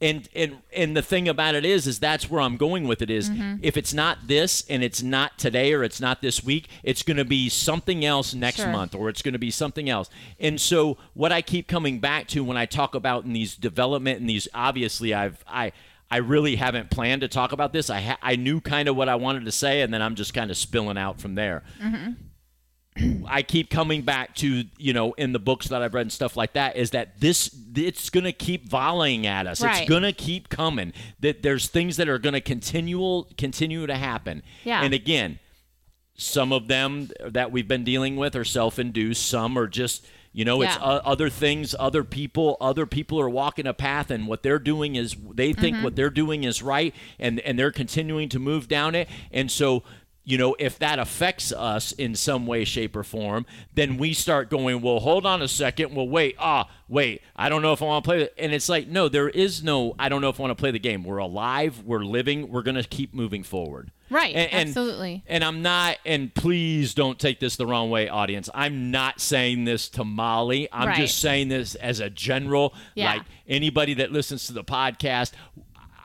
and 0.00 0.28
and 0.34 0.58
and 0.74 0.96
the 0.96 1.02
thing 1.02 1.28
about 1.28 1.54
it 1.54 1.64
is 1.64 1.86
is 1.86 1.98
that's 1.98 2.30
where 2.30 2.40
i'm 2.40 2.56
going 2.56 2.86
with 2.86 3.02
it 3.02 3.10
is 3.10 3.30
mm-hmm. 3.30 3.56
if 3.62 3.76
it's 3.76 3.92
not 3.92 4.18
this 4.26 4.64
and 4.68 4.82
it's 4.82 5.02
not 5.02 5.36
today 5.38 5.72
or 5.72 5.82
it's 5.82 6.00
not 6.00 6.22
this 6.22 6.44
week 6.44 6.68
it's 6.82 7.02
going 7.02 7.16
to 7.16 7.24
be 7.24 7.48
something 7.48 8.04
else 8.04 8.34
next 8.34 8.58
sure. 8.58 8.68
month 8.68 8.94
or 8.94 9.08
it's 9.08 9.22
going 9.22 9.32
to 9.32 9.38
be 9.38 9.50
something 9.50 9.88
else 9.88 10.08
and 10.38 10.60
so 10.60 10.96
what 11.14 11.32
i 11.32 11.42
keep 11.42 11.66
coming 11.66 11.98
back 11.98 12.26
to 12.28 12.44
when 12.44 12.56
i 12.56 12.66
talk 12.66 12.94
about 12.94 13.24
in 13.24 13.32
these 13.32 13.56
development 13.56 14.20
and 14.20 14.28
these 14.28 14.46
obviously 14.54 15.12
i've 15.12 15.44
i 15.48 15.72
I 16.10 16.18
really 16.18 16.56
haven't 16.56 16.90
planned 16.90 17.20
to 17.20 17.28
talk 17.28 17.52
about 17.52 17.74
this. 17.74 17.90
I 17.90 18.00
ha- 18.00 18.18
I 18.22 18.36
knew 18.36 18.62
kind 18.62 18.88
of 18.88 18.96
what 18.96 19.10
I 19.10 19.16
wanted 19.16 19.44
to 19.44 19.52
say, 19.52 19.82
and 19.82 19.92
then 19.92 20.00
I'm 20.00 20.14
just 20.14 20.32
kind 20.32 20.50
of 20.50 20.56
spilling 20.56 20.96
out 20.96 21.20
from 21.20 21.34
there. 21.34 21.64
Mm-hmm. 21.82 22.12
I 23.26 23.42
keep 23.42 23.70
coming 23.70 24.02
back 24.02 24.34
to, 24.36 24.64
you 24.76 24.92
know, 24.92 25.12
in 25.12 25.32
the 25.32 25.38
books 25.38 25.68
that 25.68 25.82
I've 25.82 25.94
read 25.94 26.02
and 26.02 26.12
stuff 26.12 26.36
like 26.36 26.54
that, 26.54 26.76
is 26.76 26.90
that 26.90 27.20
this 27.20 27.54
it's 27.74 28.10
going 28.10 28.24
to 28.24 28.32
keep 28.32 28.68
volleying 28.68 29.26
at 29.26 29.46
us. 29.46 29.62
Right. 29.62 29.82
It's 29.82 29.88
going 29.88 30.02
to 30.02 30.12
keep 30.12 30.48
coming. 30.48 30.92
That 31.20 31.42
there's 31.42 31.68
things 31.68 31.96
that 31.96 32.08
are 32.08 32.18
going 32.18 32.32
to 32.34 32.40
continue 32.40 33.24
continue 33.36 33.86
to 33.86 33.94
happen. 33.94 34.42
Yeah. 34.64 34.82
And 34.82 34.94
again, 34.94 35.38
some 36.14 36.52
of 36.52 36.68
them 36.68 37.10
that 37.24 37.52
we've 37.52 37.68
been 37.68 37.84
dealing 37.84 38.16
with 38.16 38.34
are 38.34 38.44
self-induced. 38.44 39.24
Some 39.24 39.56
are 39.56 39.68
just 39.68 40.06
You 40.32 40.44
know, 40.44 40.62
it's 40.62 40.76
uh, 40.76 41.00
other 41.04 41.30
things, 41.30 41.74
other 41.78 42.04
people, 42.04 42.56
other 42.60 42.86
people 42.86 43.18
are 43.18 43.30
walking 43.30 43.66
a 43.66 43.74
path, 43.74 44.10
and 44.10 44.26
what 44.28 44.42
they're 44.42 44.58
doing 44.58 44.94
is 44.96 45.16
they 45.34 45.52
think 45.52 45.76
Mm-hmm. 45.76 45.84
what 45.84 45.96
they're 45.96 46.10
doing 46.10 46.44
is 46.44 46.62
right, 46.62 46.94
and 47.18 47.40
and 47.40 47.58
they're 47.58 47.72
continuing 47.72 48.28
to 48.28 48.38
move 48.38 48.68
down 48.68 48.94
it, 48.94 49.08
and 49.32 49.50
so. 49.50 49.82
You 50.28 50.36
know, 50.36 50.54
if 50.58 50.78
that 50.80 50.98
affects 50.98 51.52
us 51.52 51.92
in 51.92 52.14
some 52.14 52.46
way, 52.46 52.66
shape, 52.66 52.94
or 52.94 53.02
form, 53.02 53.46
then 53.74 53.96
we 53.96 54.12
start 54.12 54.50
going, 54.50 54.82
well, 54.82 55.00
hold 55.00 55.24
on 55.24 55.40
a 55.40 55.48
second. 55.48 55.94
Well, 55.94 56.06
wait, 56.06 56.36
ah, 56.38 56.68
wait, 56.86 57.22
I 57.34 57.48
don't 57.48 57.62
know 57.62 57.72
if 57.72 57.80
I 57.80 57.86
want 57.86 58.04
to 58.04 58.08
play. 58.08 58.22
it. 58.24 58.34
And 58.36 58.52
it's 58.52 58.68
like, 58.68 58.88
no, 58.88 59.08
there 59.08 59.30
is 59.30 59.62
no, 59.62 59.94
I 59.98 60.10
don't 60.10 60.20
know 60.20 60.28
if 60.28 60.38
I 60.38 60.42
want 60.42 60.50
to 60.50 60.60
play 60.60 60.70
the 60.70 60.78
game. 60.78 61.02
We're 61.02 61.16
alive, 61.16 61.82
we're 61.82 62.04
living, 62.04 62.50
we're 62.50 62.60
going 62.62 62.74
to 62.74 62.82
keep 62.82 63.14
moving 63.14 63.42
forward. 63.42 63.90
Right, 64.10 64.34
And- 64.34 64.52
and- 64.52 64.68
absolutely. 64.68 65.22
and 65.26 65.42
I'm 65.44 65.62
not, 65.62 65.96
and 66.04 66.34
please 66.34 66.92
don't 66.94 67.18
take 67.18 67.40
this 67.40 67.56
the 67.56 67.66
wrong 67.66 67.88
way, 67.90 68.08
audience. 68.10 68.50
I'm 68.54 68.90
not 68.90 69.20
saying 69.20 69.64
this 69.64 69.88
to 69.90 70.04
Molly. 70.04 70.68
I'm 70.72 70.88
Right. 70.88 70.96
just 70.98 71.18
saying 71.20 71.48
this 71.48 71.74
as 71.74 72.00
a 72.00 72.08
general, 72.10 72.74
Yeah. 72.94 73.12
like 73.14 73.22
anybody 73.46 73.94
that 73.94 74.12
listens 74.12 74.46
to 74.48 74.52
the 74.52 74.64
podcast. 74.64 75.32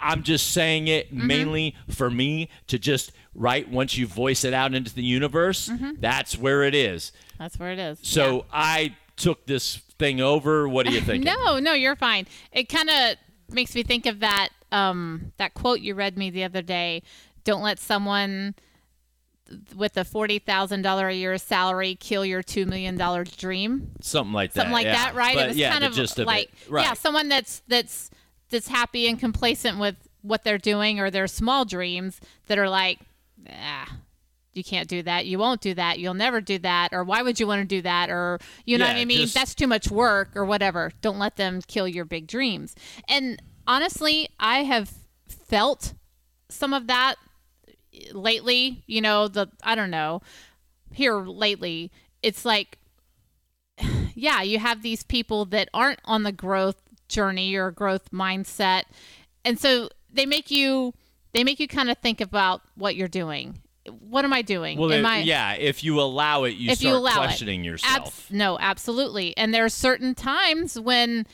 I'm 0.03 0.23
just 0.23 0.51
saying 0.51 0.87
it 0.87 1.07
Mm-hmm. 1.13 1.27
mainly 1.27 1.75
for 1.89 2.09
me 2.09 2.49
to 2.67 2.77
just, 2.79 3.11
right, 3.33 3.67
once 3.69 3.97
you 3.97 4.05
voice 4.07 4.43
it 4.43 4.53
out 4.53 4.73
into 4.73 4.93
the 4.93 5.03
universe, 5.03 5.69
Mm-hmm. 5.69 5.93
that's 5.99 6.37
where 6.37 6.63
it 6.63 6.75
is. 6.75 7.11
That's 7.39 7.57
where 7.59 7.71
it 7.71 7.79
is. 7.79 7.99
So 8.01 8.45
I 8.51 8.95
took 9.15 9.45
this 9.45 9.77
thing 9.99 10.21
over. 10.21 10.67
What 10.67 10.85
do 10.87 10.93
you 10.93 11.01
think? 11.09 11.23
No, 11.23 11.59
no, 11.59 11.73
you're 11.73 11.95
fine. 11.95 12.27
It 12.51 12.69
kind 12.69 12.89
of 12.89 13.15
makes 13.53 13.75
me 13.75 13.83
think 13.83 14.05
of 14.05 14.19
that 14.21 14.49
um, 14.71 15.33
that 15.37 15.53
quote 15.53 15.81
you 15.81 15.93
read 15.95 16.17
me 16.17 16.29
the 16.31 16.43
other 16.43 16.61
day. 16.63 17.03
Don't 17.43 17.61
let 17.61 17.77
someone 17.79 18.55
with 19.75 19.97
a 19.97 20.03
forty 20.03 20.39
thousand 20.39 20.81
dollar 20.81 21.09
a 21.09 21.13
year 21.13 21.37
salary 21.37 21.95
kill 21.95 22.25
your 22.25 22.41
two 22.41 22.65
million 22.65 22.97
dollar 22.97 23.23
dream. 23.23 23.91
Something 24.01 24.33
like 24.33 24.53
that. 24.53 24.61
Something 24.61 24.73
like 24.73 24.85
yeah. 24.85 24.93
that, 25.05 25.15
right? 25.15 25.35
But 25.35 25.45
it 25.45 25.47
was 25.49 25.57
yeah, 25.57 25.71
kind 25.71 25.83
the 25.83 25.87
of 25.89 25.93
gist 25.93 26.17
of 26.19 26.25
like 26.25 26.45
it. 26.45 26.71
Right. 26.71 26.85
yeah, 26.85 26.93
someone 26.93 27.29
that's 27.29 27.61
that's 27.67 28.09
that's 28.53 28.69
happy 28.69 29.07
and 29.07 29.19
complacent 29.19 29.77
with 29.79 29.95
what 30.21 30.43
they're 30.45 30.57
doing 30.57 30.99
or 31.01 31.11
their 31.11 31.27
small 31.27 31.65
dreams 31.65 32.21
that 32.47 32.57
are 32.57 32.69
like, 32.69 32.99
ah, 33.49 33.97
you 34.53 34.63
can't 34.63 34.87
do 34.87 35.01
that. 35.03 35.25
You 35.25 35.37
won't 35.39 35.59
do 35.61 35.73
that. 35.73 35.99
You'll 35.99 36.13
never 36.13 36.39
do 36.39 36.59
that. 36.59 36.89
Or 36.93 37.03
why 37.03 37.21
would 37.23 37.39
you 37.39 37.47
want 37.47 37.61
to 37.61 37.65
do 37.67 37.81
that? 37.81 38.09
Or 38.09 38.39
you 38.65 38.77
know 38.77 38.85
Yeah, 38.85 38.93
what 38.93 38.99
I 39.01 39.05
mean? 39.05 39.17
just- 39.21 39.33
That's 39.33 39.55
too 39.55 39.67
much 39.67 39.89
work 39.91 40.29
or 40.35 40.45
whatever. 40.45 40.91
Don't 41.01 41.19
let 41.19 41.35
them 41.35 41.59
kill 41.67 41.87
your 41.87 42.05
big 42.05 42.27
dreams. 42.27 42.75
And 43.09 43.41
honestly, 43.67 44.29
I 44.39 44.63
have 44.63 44.93
felt 45.27 45.93
some 46.49 46.73
of 46.73 46.87
that 46.87 47.15
lately. 48.13 48.83
You 48.87 49.01
know, 49.01 49.27
the 49.27 49.47
I 49.63 49.75
don't 49.75 49.91
know 49.91 50.21
here 50.91 51.17
lately. 51.19 51.91
It's 52.21 52.45
like 52.45 52.77
yeah, 54.15 54.41
you 54.43 54.59
have 54.59 54.83
these 54.83 55.03
people 55.03 55.45
that 55.45 55.69
aren't 55.73 55.99
on 56.05 56.23
the 56.23 56.31
growth 56.31 56.77
journey 57.13 57.55
or 57.55 57.71
growth 57.71 58.11
mindset. 58.11 58.83
And 59.45 59.59
so 59.59 59.89
they 60.11 60.25
make 60.25 60.51
you 60.51 60.93
they 61.33 61.43
make 61.43 61.59
you 61.59 61.67
kind 61.67 61.89
of 61.89 61.97
think 61.97 62.21
about 62.21 62.61
what 62.75 62.95
you're 62.95 63.07
doing. 63.07 63.59
What 63.99 64.23
am 64.23 64.31
I 64.33 64.41
doing? 64.41 64.77
Well, 64.77 64.91
am 64.93 65.05
it- 65.05 65.09
I 65.09 65.17
yeah. 65.19 65.53
If 65.53 65.83
you 65.83 65.99
allow 65.99 66.43
it, 66.43 66.55
you 66.55 66.71
if 66.71 66.79
start 66.79 66.91
you 66.91 66.97
allow 66.97 67.15
questioning 67.15 67.61
it. 67.63 67.67
yourself. 67.67 68.07
Abs- 68.07 68.31
no, 68.31 68.57
absolutely. 68.59 69.35
And 69.37 69.53
there 69.53 69.65
are 69.65 69.69
certain 69.69 70.15
times 70.15 70.79
when 70.79 71.25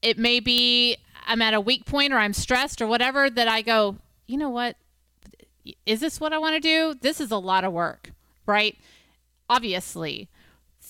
it 0.00 0.18
may 0.18 0.40
be 0.40 0.96
I'm 1.26 1.42
at 1.42 1.54
a 1.54 1.60
weak 1.60 1.84
point 1.86 2.12
or 2.12 2.18
I'm 2.18 2.32
stressed 2.32 2.80
or 2.82 2.86
whatever 2.86 3.30
that 3.30 3.46
I 3.48 3.62
go, 3.62 3.96
you 4.26 4.36
know 4.38 4.48
what? 4.50 4.76
Is 5.86 6.00
this 6.00 6.18
what 6.20 6.32
I 6.32 6.38
want 6.38 6.54
to 6.56 6.60
do? 6.60 6.94
This 7.00 7.20
is 7.20 7.30
a 7.30 7.36
lot 7.36 7.62
of 7.64 7.72
work, 7.72 8.10
right? 8.46 8.76
Obviously. 9.48 10.28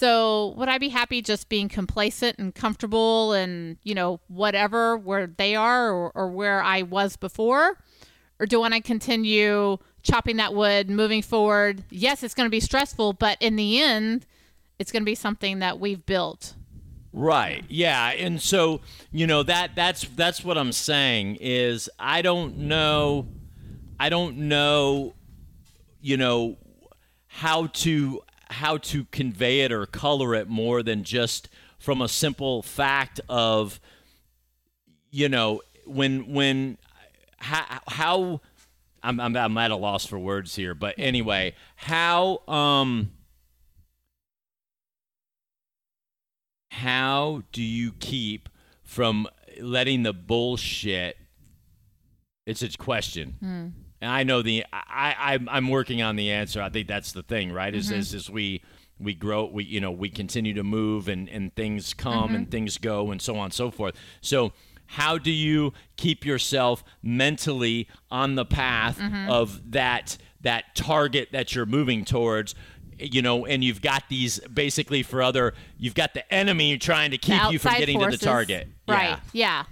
So 0.02 0.52
would 0.56 0.68
I 0.68 0.78
be 0.78 0.88
happy 0.88 1.22
just 1.22 1.48
being 1.48 1.68
complacent 1.68 2.36
and 2.40 2.52
comfortable 2.52 3.34
and, 3.34 3.76
you 3.84 3.94
know, 3.94 4.18
whatever 4.26 4.98
where 4.98 5.28
they 5.28 5.54
are 5.54 5.92
or, 5.92 6.10
or 6.16 6.28
where 6.28 6.60
I 6.60 6.82
was 6.82 7.14
before? 7.14 7.78
Or 8.40 8.46
do 8.46 8.56
I 8.56 8.60
want 8.62 8.74
to 8.74 8.80
continue 8.80 9.78
chopping 10.02 10.38
that 10.38 10.54
wood, 10.54 10.90
moving 10.90 11.22
forward? 11.22 11.84
Yes, 11.88 12.24
it's 12.24 12.34
going 12.34 12.48
to 12.48 12.50
be 12.50 12.58
stressful, 12.58 13.12
but 13.12 13.36
in 13.38 13.54
the 13.54 13.80
end, 13.80 14.26
it's 14.80 14.90
going 14.90 15.02
to 15.02 15.06
be 15.06 15.14
something 15.14 15.60
that 15.60 15.78
we've 15.78 16.04
built. 16.04 16.54
Right. 17.12 17.64
Yeah. 17.68 18.08
And 18.08 18.42
so, 18.42 18.80
you 19.12 19.28
know, 19.28 19.44
that 19.44 19.76
that's 19.76 20.02
that's 20.16 20.44
what 20.44 20.58
I'm 20.58 20.72
saying 20.72 21.36
is 21.40 21.88
I 21.96 22.22
don't 22.22 22.58
know 22.58 23.28
I 24.00 24.08
don't 24.08 24.36
know 24.48 25.14
you 26.00 26.16
know 26.16 26.56
how 27.28 27.68
to 27.68 28.20
how 28.52 28.76
to 28.76 29.04
convey 29.06 29.60
it 29.60 29.72
or 29.72 29.86
color 29.86 30.34
it 30.34 30.48
more 30.48 30.82
than 30.82 31.02
just 31.04 31.48
from 31.78 32.00
a 32.00 32.08
simple 32.08 32.62
fact 32.62 33.20
of 33.28 33.80
you 35.10 35.28
know 35.28 35.60
when 35.86 36.32
when 36.32 36.78
how, 37.38 37.80
how 37.88 38.40
I'm, 39.02 39.18
I'm 39.18 39.36
I'm 39.36 39.58
at 39.58 39.70
a 39.70 39.76
loss 39.76 40.06
for 40.06 40.18
words 40.18 40.54
here 40.54 40.74
but 40.74 40.94
anyway 40.98 41.54
how 41.76 42.38
um 42.46 43.10
how 46.70 47.42
do 47.52 47.62
you 47.62 47.92
keep 47.98 48.48
from 48.82 49.26
letting 49.60 50.02
the 50.02 50.12
bullshit 50.12 51.16
it's 52.46 52.62
a 52.62 52.68
question 52.70 53.36
and 54.02 54.10
i 54.10 54.22
know 54.22 54.42
the 54.42 54.64
i, 54.72 55.14
I 55.18 55.34
I'm, 55.34 55.48
I'm 55.48 55.68
working 55.68 56.02
on 56.02 56.16
the 56.16 56.30
answer 56.30 56.60
i 56.60 56.68
think 56.68 56.86
that's 56.88 57.12
the 57.12 57.22
thing 57.22 57.52
right 57.52 57.74
is 57.74 57.90
is, 57.90 58.12
is 58.12 58.28
we 58.28 58.62
we 59.00 59.14
grow 59.14 59.46
we 59.46 59.64
you 59.64 59.80
know 59.80 59.90
we 59.90 60.10
continue 60.10 60.52
to 60.54 60.62
move 60.62 61.08
and 61.08 61.28
and 61.30 61.54
things 61.54 61.94
come 61.94 62.34
and 62.34 62.50
things 62.50 62.76
go 62.78 63.10
and 63.10 63.22
so 63.22 63.36
on 63.36 63.44
and 63.46 63.54
so 63.54 63.70
forth 63.70 63.94
so 64.20 64.52
how 64.86 65.16
do 65.16 65.30
you 65.30 65.72
keep 65.96 66.26
yourself 66.26 66.84
mentally 67.02 67.88
on 68.10 68.34
the 68.34 68.44
path 68.44 69.00
of 69.30 69.70
that 69.72 70.18
that 70.42 70.74
target 70.74 71.28
that 71.32 71.54
you're 71.54 71.64
moving 71.66 72.04
towards 72.04 72.54
you 72.98 73.22
know 73.22 73.46
and 73.46 73.64
you've 73.64 73.80
got 73.80 74.04
these 74.08 74.38
basically 74.52 75.02
for 75.02 75.22
other 75.22 75.54
you've 75.78 75.94
got 75.94 76.12
the 76.14 76.34
enemy 76.34 76.76
trying 76.78 77.10
to 77.10 77.18
keep 77.18 77.50
you 77.50 77.58
from 77.58 77.74
getting 77.78 77.98
forces. 77.98 78.20
to 78.20 78.24
the 78.24 78.30
target 78.30 78.68
Right. 78.86 79.08
yeah. 79.10 79.18
Yeah. 79.32 79.64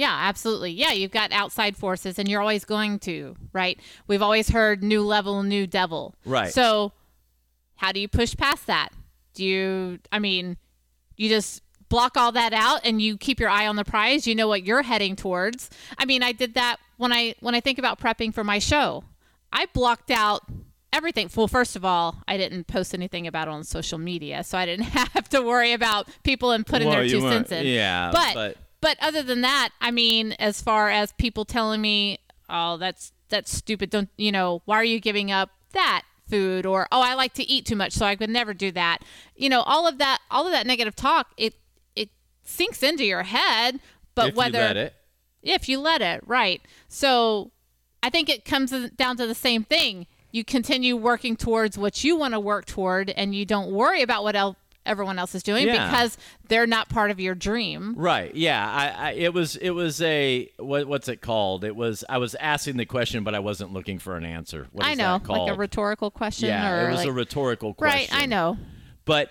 Yeah, 0.00 0.16
absolutely. 0.18 0.70
Yeah, 0.70 0.92
you've 0.92 1.10
got 1.10 1.30
outside 1.30 1.76
forces 1.76 2.18
and 2.18 2.26
you're 2.26 2.40
always 2.40 2.64
going 2.64 3.00
to, 3.00 3.36
right? 3.52 3.78
We've 4.06 4.22
always 4.22 4.48
heard 4.48 4.82
new 4.82 5.02
level, 5.02 5.42
new 5.42 5.66
devil. 5.66 6.14
Right. 6.24 6.50
So, 6.50 6.92
how 7.76 7.92
do 7.92 8.00
you 8.00 8.08
push 8.08 8.34
past 8.34 8.66
that? 8.66 8.88
Do 9.34 9.44
you, 9.44 9.98
I 10.10 10.18
mean, 10.18 10.56
you 11.18 11.28
just 11.28 11.62
block 11.90 12.16
all 12.16 12.32
that 12.32 12.54
out 12.54 12.80
and 12.82 13.02
you 13.02 13.18
keep 13.18 13.38
your 13.38 13.50
eye 13.50 13.66
on 13.66 13.76
the 13.76 13.84
prize. 13.84 14.26
You 14.26 14.34
know 14.34 14.48
what 14.48 14.64
you're 14.64 14.80
heading 14.80 15.16
towards. 15.16 15.68
I 15.98 16.06
mean, 16.06 16.22
I 16.22 16.32
did 16.32 16.54
that 16.54 16.78
when 16.96 17.12
I 17.12 17.34
when 17.40 17.54
I 17.54 17.60
think 17.60 17.78
about 17.78 18.00
prepping 18.00 18.32
for 18.32 18.42
my 18.42 18.58
show. 18.58 19.04
I 19.52 19.66
blocked 19.74 20.10
out 20.10 20.44
everything. 20.94 21.28
Well, 21.36 21.46
first 21.46 21.76
of 21.76 21.84
all, 21.84 22.22
I 22.26 22.38
didn't 22.38 22.68
post 22.68 22.94
anything 22.94 23.26
about 23.26 23.48
it 23.48 23.50
on 23.50 23.64
social 23.64 23.98
media, 23.98 24.44
so 24.44 24.56
I 24.56 24.64
didn't 24.64 24.86
have 25.14 25.28
to 25.28 25.42
worry 25.42 25.74
about 25.74 26.08
people 26.22 26.52
and 26.52 26.64
putting 26.64 26.88
Well, 26.88 26.96
their 27.00 27.08
two 27.08 27.20
cents 27.20 27.52
in. 27.52 27.66
yeah, 27.66 28.10
but, 28.12 28.34
but- 28.34 28.56
but 28.80 28.96
other 29.00 29.22
than 29.22 29.40
that, 29.42 29.70
I 29.80 29.90
mean, 29.90 30.32
as 30.32 30.62
far 30.62 30.90
as 30.90 31.12
people 31.12 31.44
telling 31.44 31.80
me, 31.80 32.18
"Oh, 32.48 32.76
that's 32.76 33.12
that's 33.28 33.54
stupid," 33.54 33.90
don't 33.90 34.08
you 34.16 34.32
know? 34.32 34.62
Why 34.64 34.76
are 34.76 34.84
you 34.84 35.00
giving 35.00 35.30
up 35.30 35.50
that 35.72 36.02
food? 36.28 36.66
Or 36.66 36.88
oh, 36.90 37.00
I 37.00 37.14
like 37.14 37.34
to 37.34 37.48
eat 37.48 37.66
too 37.66 37.76
much, 37.76 37.92
so 37.92 38.06
I 38.06 38.16
could 38.16 38.30
never 38.30 38.54
do 38.54 38.70
that. 38.72 38.98
You 39.36 39.48
know, 39.48 39.62
all 39.62 39.86
of 39.86 39.98
that, 39.98 40.18
all 40.30 40.46
of 40.46 40.52
that 40.52 40.66
negative 40.66 40.96
talk, 40.96 41.32
it 41.36 41.54
it 41.94 42.10
sinks 42.42 42.82
into 42.82 43.04
your 43.04 43.24
head. 43.24 43.80
But 44.14 44.30
if 44.30 44.34
whether 44.34 44.58
you 44.58 44.64
let 44.64 44.76
it 44.76 44.94
if 45.42 45.68
you 45.68 45.80
let 45.80 46.02
it, 46.02 46.22
right. 46.26 46.60
So 46.88 47.52
I 48.02 48.10
think 48.10 48.28
it 48.28 48.44
comes 48.44 48.70
down 48.90 49.16
to 49.18 49.26
the 49.26 49.34
same 49.34 49.64
thing. 49.64 50.06
You 50.32 50.44
continue 50.44 50.96
working 50.96 51.36
towards 51.36 51.76
what 51.76 52.04
you 52.04 52.16
want 52.16 52.34
to 52.34 52.40
work 52.40 52.66
toward, 52.66 53.10
and 53.10 53.34
you 53.34 53.44
don't 53.44 53.70
worry 53.70 54.02
about 54.02 54.22
what 54.22 54.36
el- 54.36 54.56
everyone 54.90 55.18
else 55.18 55.34
is 55.34 55.42
doing 55.42 55.66
Yeah. 55.66 55.86
because 55.86 56.18
they're 56.48 56.66
not 56.66 56.88
part 56.88 57.10
of 57.10 57.20
your 57.20 57.34
dream. 57.34 57.94
Right. 57.96 58.34
Yeah. 58.34 58.68
I, 58.68 59.08
I. 59.08 59.12
It 59.12 59.32
was. 59.32 59.56
It 59.56 59.70
was 59.70 60.02
a. 60.02 60.50
What, 60.58 60.86
what's 60.86 61.08
it 61.08 61.20
called? 61.20 61.64
It 61.64 61.76
was. 61.76 62.04
I 62.08 62.18
was 62.18 62.34
asking 62.34 62.76
the 62.76 62.86
question, 62.86 63.24
but 63.24 63.34
I 63.34 63.38
wasn't 63.38 63.72
looking 63.72 63.98
for 63.98 64.16
an 64.16 64.24
answer. 64.24 64.66
What 64.72 64.86
I 64.86 64.94
know, 64.94 65.18
that 65.18 65.24
called? 65.24 65.48
like 65.48 65.56
a 65.56 65.58
rhetorical 65.58 66.10
question. 66.10 66.48
Yeah. 66.48 66.70
or 66.70 66.88
It 66.88 66.90
was 66.90 66.98
like, 67.00 67.08
a 67.08 67.12
rhetorical 67.12 67.74
question. 67.74 68.14
right. 68.14 68.22
I 68.22 68.26
know. 68.26 68.58
But 69.04 69.30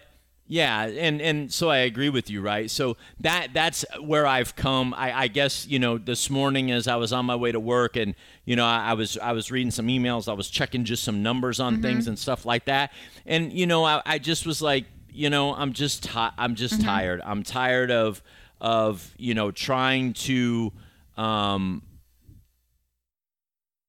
yeah, 0.52 0.88
and 0.88 1.22
and 1.22 1.54
so 1.54 1.70
I 1.70 1.78
agree 1.78 2.10
with 2.10 2.32
you, 2.32 2.42
right? 2.42 2.72
So 2.72 2.98
that 3.20 3.50
that's 3.54 3.86
where 4.02 4.26
I've 4.26 4.56
come. 4.56 4.96
I, 4.96 5.16
I 5.16 5.28
guess 5.28 5.68
you 5.68 5.78
know 5.78 6.00
this 6.00 6.28
morning 6.28 6.72
as 6.72 6.88
I 6.88 6.96
was 6.96 7.14
on 7.14 7.28
my 7.28 7.36
way 7.36 7.52
to 7.52 7.60
work, 7.60 7.96
and 7.96 8.16
you 8.46 8.56
know 8.56 8.66
I, 8.66 8.90
I 8.90 8.94
was 8.94 9.16
I 9.20 9.34
was 9.34 9.52
reading 9.52 9.70
some 9.70 9.86
emails, 9.88 10.28
I 10.28 10.34
was 10.34 10.50
checking 10.50 10.86
just 10.86 11.04
some 11.04 11.22
numbers 11.22 11.60
on 11.60 11.74
mm-hmm. 11.74 11.84
things 11.84 12.08
and 12.08 12.18
stuff 12.18 12.48
like 12.48 12.66
that, 12.66 12.92
and 13.28 13.54
you 13.54 13.68
know 13.68 13.86
I, 13.86 14.02
I 14.08 14.18
just 14.18 14.48
was 14.48 14.60
like, 14.60 14.86
you 15.12 15.30
know, 15.30 15.54
I'm 15.54 15.74
just 15.74 16.04
ti- 16.04 16.30
I'm 16.38 16.56
just 16.56 16.82
tired. 16.82 17.22
I'm 17.24 17.44
tired 17.44 17.92
of 17.92 18.22
of 18.62 19.14
you 19.18 19.34
know 19.34 19.52
trying 19.52 20.14
to 20.14 20.72
um 21.18 21.82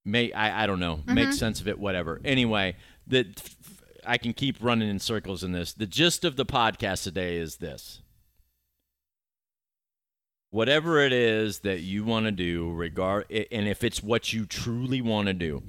make 0.05 0.35
I, 0.35 0.63
I 0.65 0.67
don't 0.67 0.81
know 0.81 1.01
make 1.07 1.33
sense 1.33 1.61
of 1.61 1.69
it 1.69 1.79
whatever 1.79 2.21
anyway 2.25 2.77
that 3.07 3.27
I 4.07 4.17
can 4.17 4.33
keep 4.33 4.57
running 4.61 4.89
in 4.89 4.99
circles 4.99 5.45
in 5.45 5.53
this. 5.53 5.73
The 5.73 5.87
gist 5.87 6.25
of 6.25 6.37
the 6.37 6.47
podcast 6.47 7.03
today 7.05 7.37
is 7.37 7.57
this. 7.57 8.01
Whatever 10.51 10.99
it 11.01 11.13
is 11.13 11.61
that 11.61 11.81
you 11.81 12.03
want 12.05 12.27
to 12.27 12.33
do, 12.33 12.73
regard 12.73 13.27
and 13.31 13.69
if 13.69 13.85
it's 13.85 14.03
what 14.03 14.33
you 14.33 14.47
truly 14.47 15.01
want 15.01 15.27
to 15.29 15.35
do, 15.35 15.63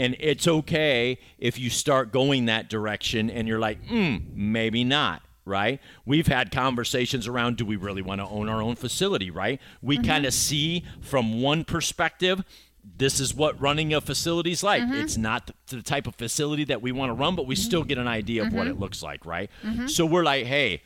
and 0.00 0.16
it's 0.18 0.48
okay 0.48 1.18
if 1.38 1.58
you 1.58 1.68
start 1.68 2.10
going 2.10 2.46
that 2.46 2.70
direction 2.70 3.28
and 3.28 3.46
you're 3.46 3.58
like, 3.58 3.86
hmm, 3.86 4.16
maybe 4.34 4.82
not 4.82 5.22
right? 5.46 5.80
We've 6.04 6.28
had 6.28 6.52
conversations 6.52 7.26
around 7.26 7.56
do 7.56 7.64
we 7.64 7.74
really 7.74 8.02
want 8.02 8.20
to 8.20 8.26
own 8.26 8.48
our 8.48 8.62
own 8.62 8.76
facility, 8.76 9.30
right? 9.30 9.60
We 9.82 9.96
mm-hmm. 9.96 10.06
kind 10.06 10.26
of 10.26 10.32
see 10.32 10.84
from 11.00 11.40
one 11.40 11.64
perspective 11.64 12.44
this 12.96 13.20
is 13.20 13.34
what 13.34 13.60
running 13.60 13.92
a 13.92 14.00
facility 14.00 14.52
is 14.52 14.62
like. 14.62 14.82
Mm-hmm. 14.82 14.94
It's 14.94 15.16
not 15.16 15.50
the 15.66 15.82
type 15.82 16.06
of 16.06 16.14
facility 16.14 16.64
that 16.64 16.80
we 16.80 16.92
want 16.92 17.10
to 17.10 17.14
run, 17.14 17.34
but 17.34 17.46
we 17.46 17.54
mm-hmm. 17.54 17.62
still 17.62 17.84
get 17.84 17.98
an 17.98 18.08
idea 18.08 18.42
of 18.42 18.48
mm-hmm. 18.48 18.56
what 18.56 18.66
it 18.68 18.78
looks 18.78 19.02
like, 19.02 19.26
right? 19.26 19.50
Mm-hmm. 19.64 19.86
So 19.86 20.06
we're 20.06 20.24
like, 20.24 20.46
hey, 20.46 20.82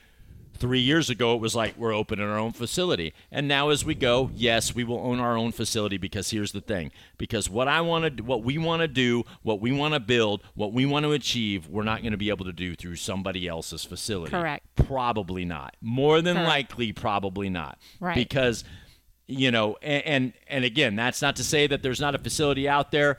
Three 0.56 0.80
years 0.80 1.10
ago, 1.10 1.34
it 1.34 1.40
was 1.40 1.54
like 1.54 1.76
we're 1.76 1.92
opening 1.92 2.26
our 2.26 2.38
own 2.38 2.52
facility. 2.52 3.12
And 3.30 3.48
now, 3.48 3.70
as 3.70 3.84
we 3.84 3.94
go, 3.94 4.30
yes, 4.34 4.74
we 4.74 4.84
will 4.84 4.98
own 4.98 5.18
our 5.18 5.36
own 5.36 5.52
facility 5.52 5.98
because 5.98 6.30
here's 6.30 6.52
the 6.52 6.60
thing: 6.60 6.92
because 7.18 7.50
what 7.50 7.68
I 7.68 7.80
want 7.80 8.18
to, 8.18 8.22
what 8.22 8.42
we 8.44 8.58
want 8.58 8.80
to 8.80 8.88
do, 8.88 9.24
what 9.42 9.60
we 9.60 9.72
want 9.72 9.94
to 9.94 10.00
build, 10.00 10.42
what 10.54 10.72
we 10.72 10.86
want 10.86 11.04
to 11.04 11.12
achieve, 11.12 11.68
we're 11.68 11.82
not 11.82 12.02
going 12.02 12.12
to 12.12 12.18
be 12.18 12.30
able 12.30 12.44
to 12.44 12.52
do 12.52 12.74
through 12.74 12.96
somebody 12.96 13.48
else's 13.48 13.84
facility. 13.84 14.30
Correct. 14.30 14.64
Probably 14.76 15.44
not. 15.44 15.76
More 15.80 16.22
than 16.22 16.36
Correct. 16.36 16.48
likely, 16.48 16.92
probably 16.92 17.48
not. 17.48 17.78
Right. 18.00 18.14
Because 18.14 18.64
you 19.26 19.50
know, 19.50 19.76
and, 19.82 20.02
and 20.06 20.32
and 20.46 20.64
again, 20.64 20.96
that's 20.96 21.20
not 21.20 21.36
to 21.36 21.44
say 21.44 21.66
that 21.66 21.82
there's 21.82 22.00
not 22.00 22.14
a 22.14 22.18
facility 22.18 22.68
out 22.68 22.90
there. 22.90 23.18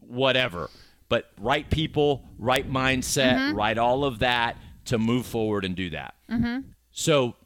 Whatever 0.00 0.70
but 1.08 1.30
right 1.40 1.68
people, 1.70 2.24
right 2.38 2.70
mindset, 2.70 3.34
mm-hmm. 3.34 3.56
right 3.56 3.78
all 3.78 4.04
of 4.04 4.18
that 4.20 4.56
to 4.88 4.98
move 4.98 5.26
forward 5.26 5.64
and 5.64 5.74
do 5.74 5.90
that. 5.90 6.14
Mm-hmm. 6.30 6.70
So 6.90 7.36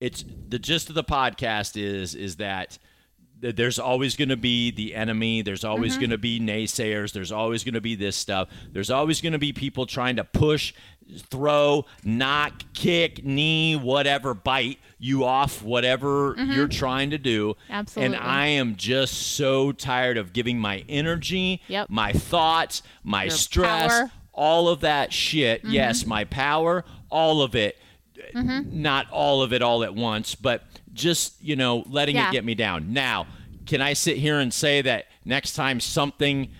it's 0.00 0.24
the 0.48 0.58
gist 0.58 0.88
of 0.88 0.94
the 0.94 1.04
podcast 1.04 1.80
is 1.82 2.14
is 2.14 2.36
that 2.36 2.78
there's 3.40 3.78
always 3.78 4.16
going 4.16 4.30
to 4.30 4.36
be 4.36 4.70
the 4.70 4.94
enemy. 4.94 5.42
There's 5.42 5.64
always 5.64 5.92
mm-hmm. 5.92 6.00
going 6.00 6.10
to 6.10 6.18
be 6.18 6.40
naysayers. 6.40 7.12
There's 7.12 7.32
always 7.32 7.64
going 7.64 7.74
to 7.74 7.80
be 7.80 7.94
this 7.94 8.16
stuff. 8.16 8.48
There's 8.72 8.90
always 8.90 9.20
going 9.20 9.32
to 9.34 9.38
be 9.38 9.52
people 9.52 9.84
trying 9.84 10.16
to 10.16 10.24
push, 10.24 10.72
throw, 11.18 11.84
knock, 12.04 12.62
kick, 12.72 13.24
knee, 13.24 13.76
whatever, 13.76 14.32
bite 14.32 14.78
you 14.98 15.24
off 15.24 15.62
whatever 15.62 16.34
mm-hmm. 16.34 16.52
you're 16.52 16.68
trying 16.68 17.10
to 17.10 17.18
do. 17.18 17.54
Absolutely. 17.68 18.16
And 18.16 18.24
I 18.24 18.46
am 18.46 18.76
just 18.76 19.14
so 19.36 19.72
tired 19.72 20.16
of 20.16 20.32
giving 20.32 20.58
my 20.58 20.84
energy, 20.88 21.60
yep. 21.68 21.90
my 21.90 22.12
thoughts, 22.12 22.82
my 23.02 23.24
Your 23.24 23.30
stress, 23.32 23.92
power 23.92 24.10
all 24.34 24.68
of 24.68 24.80
that 24.80 25.12
shit. 25.12 25.62
Mm-hmm. 25.62 25.72
Yes, 25.72 26.06
my 26.06 26.24
power, 26.24 26.84
all 27.10 27.42
of 27.42 27.54
it. 27.54 27.78
Mm-hmm. 28.34 28.82
Not 28.82 29.10
all 29.10 29.42
of 29.42 29.52
it 29.52 29.62
all 29.62 29.82
at 29.84 29.94
once, 29.94 30.34
but 30.34 30.62
just, 30.92 31.42
you 31.42 31.56
know, 31.56 31.84
letting 31.88 32.16
yeah. 32.16 32.28
it 32.28 32.32
get 32.32 32.44
me 32.44 32.54
down. 32.54 32.92
Now, 32.92 33.26
can 33.66 33.80
I 33.80 33.92
sit 33.92 34.16
here 34.16 34.38
and 34.38 34.52
say 34.52 34.82
that 34.82 35.06
next 35.24 35.54
time 35.54 35.80
something 35.80 36.50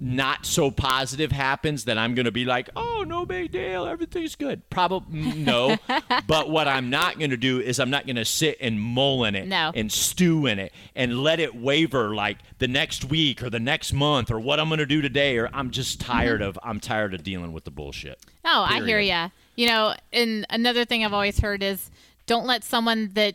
not 0.00 0.46
so 0.46 0.70
positive 0.70 1.32
happens 1.32 1.84
that 1.84 1.98
I'm 1.98 2.14
going 2.14 2.26
to 2.26 2.32
be 2.32 2.44
like, 2.44 2.70
oh, 2.76 3.04
no 3.06 3.26
big 3.26 3.52
deal, 3.52 3.86
everything's 3.86 4.34
good. 4.34 4.68
Probably 4.70 5.20
no. 5.32 5.76
but 6.26 6.50
what 6.50 6.68
I'm 6.68 6.90
not 6.90 7.18
going 7.18 7.30
to 7.30 7.36
do 7.36 7.60
is 7.60 7.80
I'm 7.80 7.90
not 7.90 8.06
going 8.06 8.16
to 8.16 8.24
sit 8.24 8.58
and 8.60 8.80
mull 8.80 9.24
in 9.24 9.34
it 9.34 9.48
no. 9.48 9.72
and 9.74 9.90
stew 9.90 10.46
in 10.46 10.58
it 10.58 10.72
and 10.94 11.22
let 11.22 11.40
it 11.40 11.54
waver 11.54 12.14
like 12.14 12.38
the 12.58 12.68
next 12.68 13.04
week 13.04 13.42
or 13.42 13.50
the 13.50 13.60
next 13.60 13.92
month 13.92 14.30
or 14.30 14.38
what 14.38 14.60
I'm 14.60 14.68
going 14.68 14.78
to 14.78 14.86
do 14.86 15.02
today. 15.02 15.36
Or 15.38 15.48
I'm 15.52 15.70
just 15.70 16.00
tired 16.00 16.40
mm-hmm. 16.40 16.48
of 16.50 16.58
I'm 16.62 16.80
tired 16.80 17.14
of 17.14 17.22
dealing 17.22 17.52
with 17.52 17.64
the 17.64 17.70
bullshit. 17.70 18.18
Oh, 18.44 18.66
Period. 18.68 18.82
I 18.82 18.86
hear 18.86 19.00
you. 19.00 19.30
You 19.56 19.68
know, 19.68 19.94
and 20.12 20.46
another 20.50 20.84
thing 20.84 21.04
I've 21.04 21.12
always 21.12 21.40
heard 21.40 21.62
is 21.62 21.90
don't 22.26 22.46
let 22.46 22.62
someone 22.62 23.10
that 23.14 23.34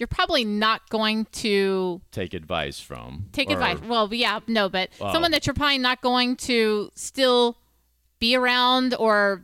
you're 0.00 0.06
probably 0.06 0.44
not 0.46 0.88
going 0.88 1.26
to 1.26 2.00
take 2.10 2.32
advice 2.32 2.80
from. 2.80 3.26
Take 3.32 3.50
or, 3.50 3.52
advice. 3.52 3.78
Well, 3.86 4.12
yeah, 4.12 4.40
no, 4.48 4.70
but 4.70 4.88
well, 4.98 5.12
someone 5.12 5.30
that 5.32 5.46
you're 5.46 5.54
probably 5.54 5.76
not 5.76 6.00
going 6.00 6.36
to 6.36 6.90
still 6.94 7.58
be 8.18 8.34
around 8.34 8.94
or 8.94 9.42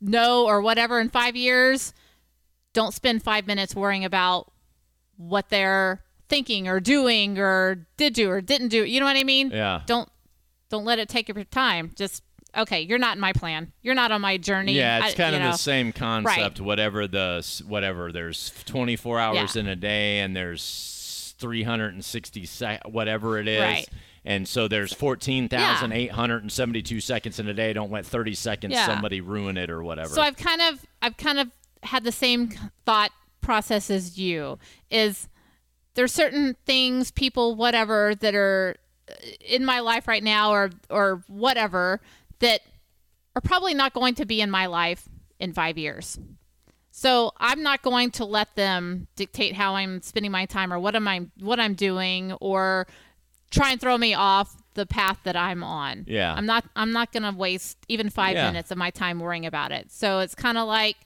know 0.00 0.46
or 0.46 0.62
whatever 0.62 1.00
in 1.00 1.10
five 1.10 1.34
years. 1.34 1.92
Don't 2.72 2.94
spend 2.94 3.24
five 3.24 3.48
minutes 3.48 3.74
worrying 3.74 4.04
about 4.04 4.52
what 5.16 5.48
they're 5.48 6.04
thinking 6.28 6.68
or 6.68 6.78
doing 6.78 7.38
or 7.38 7.86
did 7.96 8.14
do 8.14 8.30
or 8.30 8.40
didn't 8.40 8.68
do. 8.68 8.84
You 8.84 9.00
know 9.00 9.06
what 9.06 9.16
I 9.16 9.24
mean? 9.24 9.50
Yeah. 9.50 9.82
Don't 9.86 10.08
don't 10.70 10.84
let 10.84 11.00
it 11.00 11.08
take 11.08 11.28
your 11.28 11.44
time. 11.44 11.90
Just 11.96 12.22
okay, 12.56 12.80
you're 12.80 12.98
not 12.98 13.16
in 13.16 13.20
my 13.20 13.32
plan. 13.32 13.72
You're 13.82 13.94
not 13.94 14.12
on 14.12 14.20
my 14.20 14.36
journey. 14.36 14.72
Yeah, 14.72 15.06
it's 15.06 15.14
kind 15.14 15.34
of 15.34 15.42
know. 15.42 15.52
the 15.52 15.58
same 15.58 15.92
concept. 15.92 16.58
Right. 16.58 16.66
Whatever 16.66 17.06
the 17.06 17.62
whatever 17.66 18.12
there's 18.12 18.52
24 18.66 19.20
hours 19.20 19.56
yeah. 19.56 19.60
in 19.60 19.68
a 19.68 19.76
day 19.76 20.20
and 20.20 20.34
there's 20.34 21.34
360 21.38 22.46
sec- 22.46 22.88
whatever 22.88 23.38
it 23.38 23.48
is. 23.48 23.60
Right. 23.60 23.88
And 24.24 24.48
so 24.48 24.66
there's 24.66 24.92
14,872 24.92 26.94
yeah. 26.94 27.00
seconds 27.00 27.38
in 27.38 27.48
a 27.48 27.54
day. 27.54 27.72
Don't 27.72 27.92
let 27.92 28.04
30 28.04 28.34
seconds 28.34 28.74
yeah. 28.74 28.86
somebody 28.86 29.20
ruin 29.20 29.56
it 29.56 29.70
or 29.70 29.84
whatever. 29.84 30.08
So 30.08 30.20
I've 30.20 30.36
kind 30.36 30.60
of 30.60 30.84
I've 31.00 31.16
kind 31.16 31.38
of 31.38 31.50
had 31.84 32.02
the 32.02 32.12
same 32.12 32.50
thought 32.84 33.12
process 33.40 33.90
as 33.90 34.18
you 34.18 34.58
is 34.90 35.28
there's 35.94 36.12
certain 36.12 36.56
things, 36.66 37.12
people, 37.12 37.54
whatever 37.54 38.14
that 38.16 38.34
are 38.34 38.74
uh, 39.08 39.14
in 39.40 39.64
my 39.64 39.80
life 39.80 40.08
right 40.08 40.24
now 40.24 40.50
or 40.50 40.70
or 40.90 41.22
whatever 41.28 42.00
that 42.40 42.60
are 43.34 43.42
probably 43.42 43.74
not 43.74 43.92
going 43.92 44.14
to 44.16 44.24
be 44.24 44.40
in 44.40 44.50
my 44.50 44.66
life 44.66 45.08
in 45.38 45.52
five 45.52 45.76
years. 45.78 46.18
So 46.90 47.32
I'm 47.36 47.62
not 47.62 47.82
going 47.82 48.10
to 48.12 48.24
let 48.24 48.56
them 48.56 49.06
dictate 49.16 49.54
how 49.54 49.74
I'm 49.74 50.00
spending 50.00 50.32
my 50.32 50.46
time 50.46 50.72
or 50.72 50.78
what 50.78 50.96
am 50.96 51.06
I 51.06 51.26
what 51.38 51.60
I'm 51.60 51.74
doing 51.74 52.32
or 52.40 52.86
try 53.50 53.72
and 53.72 53.80
throw 53.80 53.98
me 53.98 54.14
off 54.14 54.56
the 54.74 54.86
path 54.86 55.18
that 55.24 55.36
I'm 55.36 55.62
on. 55.62 56.04
Yeah. 56.08 56.32
I'm 56.32 56.46
not 56.46 56.64
I'm 56.74 56.92
not 56.92 57.12
gonna 57.12 57.32
waste 57.32 57.78
even 57.88 58.08
five 58.08 58.36
yeah. 58.36 58.46
minutes 58.46 58.70
of 58.70 58.78
my 58.78 58.90
time 58.90 59.20
worrying 59.20 59.44
about 59.44 59.72
it. 59.72 59.92
So 59.92 60.20
it's 60.20 60.34
kinda 60.34 60.64
like 60.64 60.96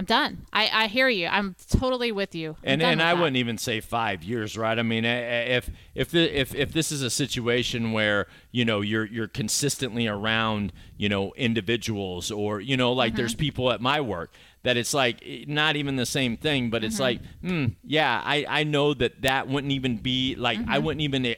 I'm 0.00 0.06
done. 0.06 0.46
I, 0.50 0.70
I 0.72 0.86
hear 0.86 1.10
you. 1.10 1.26
I'm 1.26 1.54
totally 1.68 2.10
with 2.10 2.34
you. 2.34 2.56
I'm 2.62 2.72
and 2.72 2.82
and 2.82 3.02
I 3.02 3.12
that. 3.12 3.20
wouldn't 3.20 3.36
even 3.36 3.58
say 3.58 3.80
five 3.80 4.22
years, 4.22 4.56
right? 4.56 4.78
I 4.78 4.82
mean, 4.82 5.04
if 5.04 5.68
if 5.94 6.10
the, 6.10 6.40
if 6.40 6.54
if 6.54 6.72
this 6.72 6.90
is 6.90 7.02
a 7.02 7.10
situation 7.10 7.92
where 7.92 8.26
you 8.50 8.64
know 8.64 8.80
you're 8.80 9.04
you're 9.04 9.28
consistently 9.28 10.08
around 10.08 10.72
you 10.96 11.10
know 11.10 11.34
individuals 11.36 12.30
or 12.30 12.62
you 12.62 12.78
know 12.78 12.94
like 12.94 13.10
mm-hmm. 13.10 13.18
there's 13.18 13.34
people 13.34 13.70
at 13.72 13.82
my 13.82 14.00
work 14.00 14.32
that 14.62 14.78
it's 14.78 14.94
like 14.94 15.22
eh, 15.22 15.44
not 15.46 15.76
even 15.76 15.96
the 15.96 16.06
same 16.06 16.38
thing, 16.38 16.70
but 16.70 16.82
it's 16.82 16.94
mm-hmm. 16.94 17.02
like, 17.02 17.20
hmm, 17.42 17.66
yeah, 17.84 18.22
I 18.24 18.46
I 18.48 18.64
know 18.64 18.94
that 18.94 19.20
that 19.20 19.48
wouldn't 19.48 19.74
even 19.74 19.98
be 19.98 20.34
like 20.34 20.60
mm-hmm. 20.60 20.70
I 20.70 20.78
wouldn't 20.78 21.02
even 21.02 21.26
eh, 21.26 21.34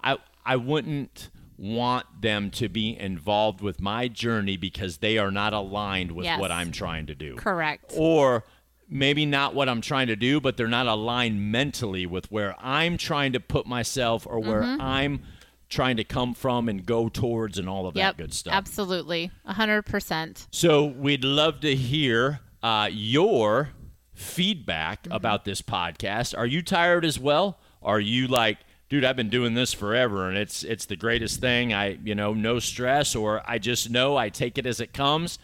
I 0.00 0.16
I 0.46 0.54
wouldn't 0.54 1.28
want 1.60 2.06
them 2.22 2.50
to 2.50 2.68
be 2.70 2.98
involved 2.98 3.60
with 3.60 3.82
my 3.82 4.08
journey 4.08 4.56
because 4.56 4.98
they 4.98 5.18
are 5.18 5.30
not 5.30 5.52
aligned 5.52 6.10
with 6.10 6.24
yes. 6.24 6.40
what 6.40 6.50
I'm 6.50 6.72
trying 6.72 7.06
to 7.06 7.14
do. 7.14 7.36
Correct. 7.36 7.92
Or 7.98 8.44
maybe 8.88 9.26
not 9.26 9.54
what 9.54 9.68
I'm 9.68 9.82
trying 9.82 10.06
to 10.06 10.16
do, 10.16 10.40
but 10.40 10.56
they're 10.56 10.66
not 10.66 10.86
aligned 10.86 11.52
mentally 11.52 12.06
with 12.06 12.32
where 12.32 12.56
I'm 12.58 12.96
trying 12.96 13.34
to 13.34 13.40
put 13.40 13.66
myself 13.66 14.26
or 14.26 14.40
where 14.40 14.62
mm-hmm. 14.62 14.80
I'm 14.80 15.22
trying 15.68 15.98
to 15.98 16.04
come 16.04 16.32
from 16.32 16.66
and 16.66 16.86
go 16.86 17.10
towards 17.10 17.58
and 17.58 17.68
all 17.68 17.86
of 17.86 17.94
yep, 17.94 18.16
that 18.16 18.22
good 18.22 18.32
stuff. 18.32 18.54
Absolutely. 18.54 19.30
100%. 19.46 20.46
So 20.50 20.86
we'd 20.86 21.24
love 21.24 21.60
to 21.60 21.76
hear 21.76 22.40
uh, 22.62 22.88
your 22.90 23.68
feedback 24.14 25.02
mm-hmm. 25.02 25.12
about 25.12 25.44
this 25.44 25.60
podcast. 25.60 26.36
Are 26.36 26.46
you 26.46 26.62
tired 26.62 27.04
as 27.04 27.18
well? 27.18 27.60
Are 27.82 28.00
you 28.00 28.28
like, 28.28 28.58
dude, 28.90 29.04
I've 29.04 29.16
been 29.16 29.30
doing 29.30 29.54
this 29.54 29.72
forever 29.72 30.28
and 30.28 30.36
it's 30.36 30.62
it's 30.62 30.84
the 30.84 30.96
greatest 30.96 31.40
thing. 31.40 31.72
I, 31.72 31.98
you 32.04 32.14
know, 32.14 32.34
no 32.34 32.58
stress 32.58 33.16
or 33.16 33.42
I 33.46 33.58
just 33.58 33.88
know 33.88 34.18
I 34.18 34.28
take 34.28 34.58
it 34.58 34.66
as 34.66 34.80
it 34.80 34.92
comes. 34.92 35.38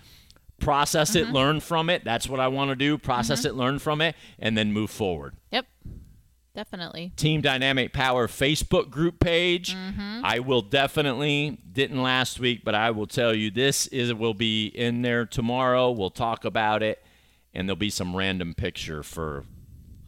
Process 0.59 1.16
mm-hmm. 1.16 1.30
it, 1.30 1.32
learn 1.32 1.61
from 1.61 1.88
it. 1.88 2.04
That's 2.04 2.28
what 2.28 2.40
I 2.40 2.48
want 2.48 2.70
to 2.70 2.76
do. 2.76 2.98
Process 2.98 3.40
mm-hmm. 3.40 3.48
it, 3.48 3.54
learn 3.54 3.78
from 3.78 4.00
it, 4.00 4.14
and 4.38 4.56
then 4.56 4.72
move 4.72 4.90
forward. 4.90 5.37
Yep. 5.52 5.66
Definitely. 6.54 7.12
Team 7.16 7.42
Dynamic 7.42 7.92
Power 7.92 8.26
Facebook 8.26 8.88
group 8.88 9.20
page. 9.20 9.74
Mm-hmm. 9.74 10.22
I 10.24 10.38
will 10.38 10.62
definitely 10.62 11.59
didn't 11.70 12.02
last 12.02 12.40
week, 12.40 12.62
but 12.64 12.74
I 12.74 12.90
will 12.92 13.06
tell 13.06 13.35
you 13.35 13.50
this 13.50 13.87
is 13.88 14.12
will 14.14 14.32
be 14.32 14.68
in 14.68 15.02
there 15.02 15.26
tomorrow. 15.26 15.90
We'll 15.90 16.09
talk 16.09 16.46
about 16.46 16.82
it 16.82 17.02
and 17.52 17.68
there'll 17.68 17.76
be 17.76 17.90
some 17.90 18.16
random 18.16 18.54
picture 18.54 19.02
for 19.02 19.44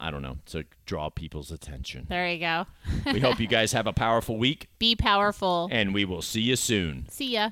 I 0.01 0.11
don't 0.11 0.23
know, 0.23 0.39
to 0.47 0.65
draw 0.87 1.11
people's 1.11 1.51
attention. 1.51 2.07
There 2.09 2.29
you 2.31 2.39
go. 2.39 2.67
we 3.13 3.21
hope 3.21 3.41
you 3.41 3.47
guys 3.47 3.73
have 3.73 3.87
a 3.87 3.93
powerful 3.93 4.37
week. 4.39 4.69
Be 4.79 4.95
powerful. 4.97 5.69
And 5.71 5.93
we 5.95 6.05
will 6.05 6.23
see 6.23 6.41
you 6.41 6.57
soon. 6.57 7.07
See 7.11 7.33
ya. 7.33 7.51